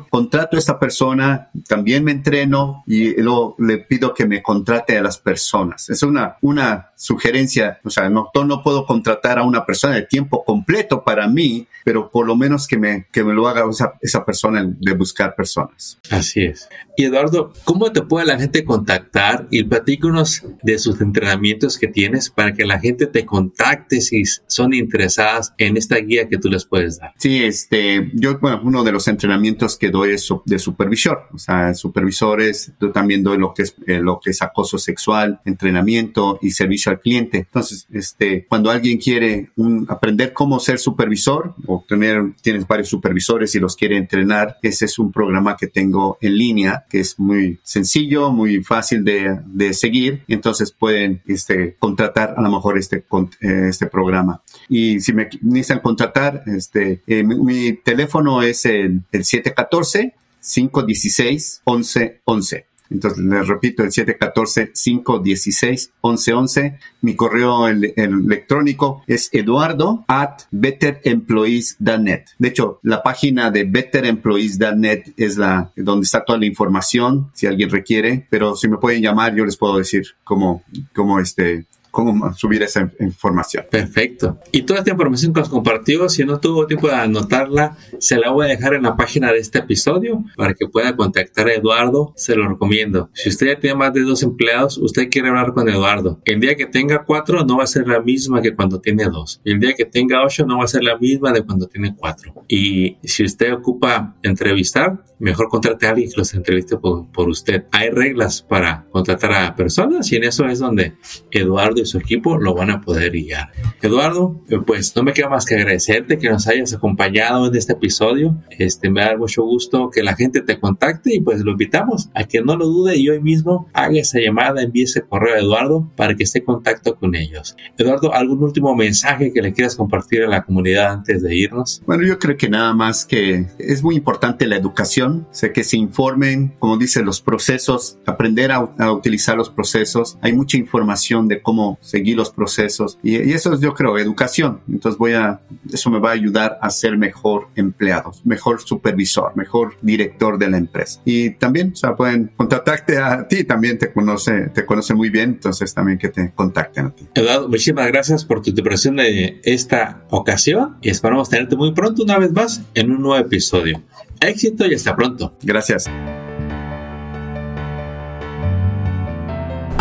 contrato 0.09 0.55
a 0.55 0.59
esta 0.59 0.79
persona, 0.79 1.49
también 1.67 2.03
me 2.03 2.11
entreno 2.11 2.83
y 2.87 3.21
luego 3.21 3.55
le 3.59 3.77
pido 3.77 4.13
que 4.13 4.25
me 4.25 4.41
contrate 4.41 4.97
a 4.97 5.01
las 5.01 5.17
personas. 5.17 5.89
Es 5.89 6.01
una, 6.03 6.37
una 6.41 6.91
sugerencia, 6.95 7.79
o 7.83 7.89
sea, 7.89 8.09
no, 8.09 8.31
no 8.33 8.63
puedo 8.63 8.85
contratar 8.85 9.37
a 9.37 9.43
una 9.43 9.65
persona 9.65 9.95
de 9.95 10.03
tiempo 10.03 10.43
completo 10.43 11.03
para 11.03 11.27
mí, 11.27 11.67
pero 11.83 12.09
por 12.09 12.25
lo 12.25 12.35
menos 12.35 12.67
que 12.67 12.77
me, 12.77 13.07
que 13.11 13.23
me 13.23 13.33
lo 13.33 13.47
haga 13.47 13.63
esa, 13.69 13.93
esa 14.01 14.25
persona 14.25 14.65
de 14.65 14.93
buscar 14.93 15.35
personas. 15.35 15.99
Así 16.09 16.45
es. 16.45 16.67
Y 16.97 17.03
Eduardo, 17.03 17.51
¿cómo 17.65 17.91
te 17.91 18.01
puede 18.01 18.25
la 18.25 18.39
gente 18.39 18.63
contactar? 18.63 19.47
Y 19.51 19.63
platícanos 19.63 20.43
de 20.63 20.79
sus 20.79 21.01
entrenamientos 21.01 21.77
que 21.77 21.87
tienes 21.87 22.29
para 22.29 22.53
que 22.53 22.65
la 22.65 22.79
gente 22.79 23.05
te 23.05 23.25
contacte 23.25 23.99
si 23.99 24.23
son 24.47 24.73
interesadas 24.73 25.53
en 25.57 25.75
esta 25.75 25.97
guía 25.97 26.29
que 26.29 26.37
tú 26.37 26.49
les 26.49 26.65
puedes 26.65 26.99
dar. 26.99 27.13
Sí, 27.17 27.43
este, 27.43 28.11
yo, 28.13 28.39
bueno, 28.39 28.61
uno 28.63 28.83
de 28.83 28.93
los 28.93 29.07
entrenamientos 29.07 29.77
que 29.77 29.89
doy 29.89 30.13
es 30.13 30.27
de 30.45 30.57
supervisor. 30.57 31.27
O 31.33 31.37
sea, 31.37 31.73
supervisores, 31.73 32.71
yo 32.79 32.91
también 32.91 33.23
doy 33.23 33.37
lo 33.37 33.53
que 33.53 33.63
es, 33.63 33.75
eh, 33.87 33.99
lo 33.99 34.19
que 34.19 34.29
es 34.29 34.41
acoso 34.41 34.77
sexual, 34.77 35.41
entrenamiento 35.45 36.39
y 36.41 36.51
servicio 36.51 36.91
al 36.91 36.99
cliente. 36.99 37.39
Entonces, 37.39 37.87
este, 37.91 38.45
cuando 38.47 38.71
alguien 38.71 38.97
quiere 38.97 39.49
aprender 39.89 40.31
cómo 40.31 40.59
ser 40.59 40.79
supervisor 40.79 41.55
o 41.67 41.83
tener, 41.87 42.33
tienes 42.41 42.65
varios 42.65 42.87
supervisores 42.87 43.53
y 43.55 43.59
los 43.59 43.75
quiere 43.75 43.97
entrenar, 43.97 44.57
ese 44.61 44.85
es 44.85 44.97
un 44.97 45.11
programa 45.11 45.57
que 45.57 45.67
tengo 45.67 46.17
en 46.21 46.37
línea 46.37 46.84
que 46.89 46.99
es 46.99 47.19
muy 47.19 47.59
sencillo, 47.63 48.31
muy 48.31 48.63
fácil 48.63 49.03
de, 49.03 49.39
de 49.45 49.73
seguir. 49.73 50.23
Entonces 50.27 50.71
pueden 50.71 51.21
este, 51.25 51.75
contratar 51.79 52.35
a 52.37 52.41
lo 52.41 52.49
mejor 52.49 52.77
este, 52.77 52.97
eh, 53.41 53.67
este 53.69 53.87
programa. 53.87 54.41
Y 54.69 54.99
si 54.99 55.13
me 55.13 55.29
necesitan 55.41 55.79
contratar, 55.79 56.43
este, 56.47 57.01
eh, 57.07 57.23
mi, 57.23 57.73
teléfono 57.73 58.41
es 58.41 58.65
el, 58.65 59.01
el 59.11 59.25
714 59.25 60.13
516 60.41 61.61
1111. 61.65 62.65
Entonces, 62.89 63.23
les 63.23 63.47
repito, 63.47 63.83
el 63.83 63.91
714-516-1111. 63.91 66.79
Mi 67.01 67.15
correo 67.15 67.67
electrónico 67.67 69.03
es 69.07 69.29
eduardo 69.31 70.03
at 70.07 70.41
betteremployees.net. 70.51 72.25
De 72.37 72.47
hecho, 72.47 72.79
la 72.83 73.01
página 73.03 73.51
de 73.51 73.63
betteremployees.net 73.63 75.13
es 75.17 75.37
la 75.37 75.71
donde 75.75 76.05
está 76.05 76.23
toda 76.23 76.39
la 76.39 76.45
información, 76.45 77.31
si 77.33 77.47
alguien 77.47 77.69
requiere, 77.69 78.27
pero 78.29 78.55
si 78.55 78.67
me 78.67 78.77
pueden 78.77 79.01
llamar, 79.01 79.35
yo 79.35 79.45
les 79.45 79.57
puedo 79.57 79.77
decir 79.77 80.05
cómo, 80.23 80.63
cómo 80.93 81.19
este, 81.19 81.65
cómo 81.95 82.33
subir 82.33 82.61
esa 82.61 82.91
información. 82.99 83.65
Perfecto. 83.71 84.37
Y 84.51 84.63
toda 84.63 84.79
esta 84.79 84.91
información 84.91 85.33
que 85.33 85.39
os 85.39 85.47
compartió, 85.47 86.09
si 86.09 86.25
no 86.25 86.41
tuvo 86.41 86.67
tiempo 86.67 86.89
de 86.89 86.95
anotarla, 86.95 87.77
se 87.99 88.17
la 88.17 88.31
voy 88.31 88.47
a 88.47 88.49
dejar 88.49 88.73
en 88.73 88.83
la 88.83 88.97
página 88.97 89.31
de 89.31 89.39
este 89.39 89.59
episodio 89.59 90.21
para 90.35 90.53
que 90.53 90.67
pueda 90.67 90.93
contactar 90.97 91.47
a 91.47 91.53
Eduardo. 91.53 92.11
Se 92.17 92.35
lo 92.35 92.49
recomiendo. 92.49 93.09
Si 93.13 93.29
usted 93.29 93.57
tiene 93.59 93.77
más 93.77 93.93
de 93.93 94.01
dos 94.01 94.23
empleados, 94.23 94.77
usted 94.77 95.09
quiere 95.09 95.29
hablar 95.29 95.53
con 95.53 95.69
Eduardo. 95.69 96.19
El 96.25 96.41
día 96.41 96.55
que 96.57 96.65
tenga 96.65 97.05
cuatro 97.05 97.45
no 97.45 97.57
va 97.57 97.63
a 97.63 97.67
ser 97.67 97.87
la 97.87 98.01
misma 98.01 98.41
que 98.41 98.53
cuando 98.53 98.81
tiene 98.81 99.05
dos. 99.05 99.39
El 99.45 99.61
día 99.61 99.73
que 99.73 99.85
tenga 99.85 100.21
ocho 100.25 100.45
no 100.45 100.57
va 100.57 100.65
a 100.65 100.67
ser 100.67 100.83
la 100.83 100.97
misma 100.97 101.31
de 101.31 101.43
cuando 101.43 101.67
tiene 101.67 101.95
cuatro. 101.95 102.33
Y 102.49 102.97
si 103.03 103.23
usted 103.23 103.53
ocupa 103.53 104.15
entrevistar, 104.21 105.01
mejor 105.19 105.47
contrate 105.47 105.87
a 105.87 105.91
alguien 105.91 106.09
que 106.09 106.17
los 106.17 106.33
entreviste 106.33 106.75
por, 106.75 107.09
por 107.13 107.29
usted. 107.29 107.63
Hay 107.71 107.89
reglas 107.89 108.41
para 108.41 108.85
contratar 108.91 109.31
a 109.31 109.55
personas 109.55 110.11
y 110.11 110.17
en 110.17 110.25
eso 110.25 110.45
es 110.45 110.59
donde 110.59 110.95
Eduardo 111.31 111.84
su 111.85 111.97
equipo 111.97 112.37
lo 112.37 112.53
van 112.53 112.71
a 112.71 112.81
poder 112.81 113.11
guiar. 113.11 113.51
Eduardo, 113.81 114.41
eh, 114.49 114.59
pues 114.65 114.95
no 114.95 115.03
me 115.03 115.13
queda 115.13 115.29
más 115.29 115.45
que 115.45 115.55
agradecerte 115.55 116.17
que 116.17 116.29
nos 116.29 116.47
hayas 116.47 116.73
acompañado 116.73 117.47
en 117.47 117.55
este 117.55 117.73
episodio. 117.73 118.35
Este, 118.49 118.89
me 118.89 119.01
da 119.01 119.17
mucho 119.17 119.43
gusto 119.43 119.89
que 119.89 120.03
la 120.03 120.15
gente 120.15 120.41
te 120.41 120.59
contacte 120.59 121.13
y 121.13 121.21
pues 121.21 121.41
lo 121.41 121.51
invitamos 121.51 122.09
a 122.13 122.23
que 122.23 122.41
no 122.41 122.55
lo 122.55 122.67
dude 122.67 122.97
y 122.97 123.09
hoy 123.09 123.21
mismo 123.21 123.69
haga 123.73 123.99
esa 123.99 124.19
llamada, 124.19 124.61
envíe 124.61 124.83
ese 124.83 125.01
correo 125.01 125.35
a 125.35 125.39
Eduardo 125.39 125.91
para 125.95 126.15
que 126.15 126.23
esté 126.23 126.39
en 126.39 126.45
contacto 126.45 126.95
con 126.95 127.15
ellos. 127.15 127.55
Eduardo, 127.77 128.13
¿algún 128.13 128.43
último 128.43 128.75
mensaje 128.75 129.31
que 129.33 129.41
le 129.41 129.53
quieras 129.53 129.75
compartir 129.75 130.23
a 130.23 130.27
la 130.27 130.43
comunidad 130.43 130.93
antes 130.93 131.21
de 131.21 131.35
irnos? 131.35 131.81
Bueno, 131.85 132.05
yo 132.05 132.19
creo 132.19 132.37
que 132.37 132.49
nada 132.49 132.73
más 132.73 133.05
que 133.05 133.47
es 133.59 133.83
muy 133.83 133.95
importante 133.95 134.47
la 134.47 134.55
educación, 134.55 135.27
sé 135.31 135.51
que 135.51 135.63
se 135.63 135.77
informen, 135.77 136.55
como 136.59 136.77
dice, 136.77 137.03
los 137.03 137.21
procesos, 137.21 137.97
aprender 138.05 138.51
a 138.51 138.91
utilizar 138.91 139.37
los 139.37 139.49
procesos. 139.49 140.17
Hay 140.21 140.33
mucha 140.33 140.57
información 140.57 141.27
de 141.27 141.41
cómo 141.41 141.74
seguir 141.81 142.17
los 142.17 142.29
procesos. 142.29 142.97
Y, 143.03 143.15
eso 143.15 143.53
es, 143.53 143.59
yo 143.59 143.73
creo, 143.73 143.97
educación. 143.97 144.61
Entonces 144.67 144.97
voy 144.97 145.13
a, 145.13 145.41
eso 145.71 145.89
me 145.89 145.99
va 145.99 146.09
a 146.09 146.13
ayudar 146.13 146.57
a 146.61 146.69
ser 146.69 146.97
mejor 146.97 147.47
empleado, 147.55 148.11
mejor 148.23 148.61
supervisor, 148.61 149.35
mejor 149.35 149.75
director 149.81 150.37
de 150.37 150.49
la 150.49 150.57
empresa. 150.57 151.01
Y 151.05 151.31
también, 151.31 151.71
o 151.73 151.75
sea, 151.75 151.95
pueden 151.95 152.31
contactarte 152.35 152.97
a 152.97 153.27
ti, 153.27 153.43
también 153.43 153.77
te 153.77 153.91
conoce, 153.91 154.49
te 154.53 154.65
conoce 154.65 154.93
muy 154.93 155.09
bien, 155.09 155.31
entonces 155.31 155.73
también 155.73 155.97
que 155.97 156.09
te 156.09 156.31
contacten 156.33 156.87
a 156.87 156.89
ti. 156.91 157.07
Eduardo, 157.13 157.49
muchísimas 157.49 157.87
gracias 157.87 158.25
por 158.25 158.41
tu 158.41 158.49
interpretación 158.49 158.97
de 158.97 159.41
esta 159.43 160.03
ocasión 160.09 160.77
y 160.81 160.89
esperamos 160.89 161.29
tenerte 161.29 161.55
muy 161.55 161.73
pronto 161.73 162.03
una 162.03 162.17
vez 162.17 162.31
más 162.31 162.61
en 162.73 162.91
un 162.91 163.01
nuevo 163.01 163.23
episodio. 163.23 163.81
Éxito 164.19 164.65
y 164.65 164.73
hasta 164.73 164.95
pronto. 164.95 165.33
Gracias. 165.41 165.89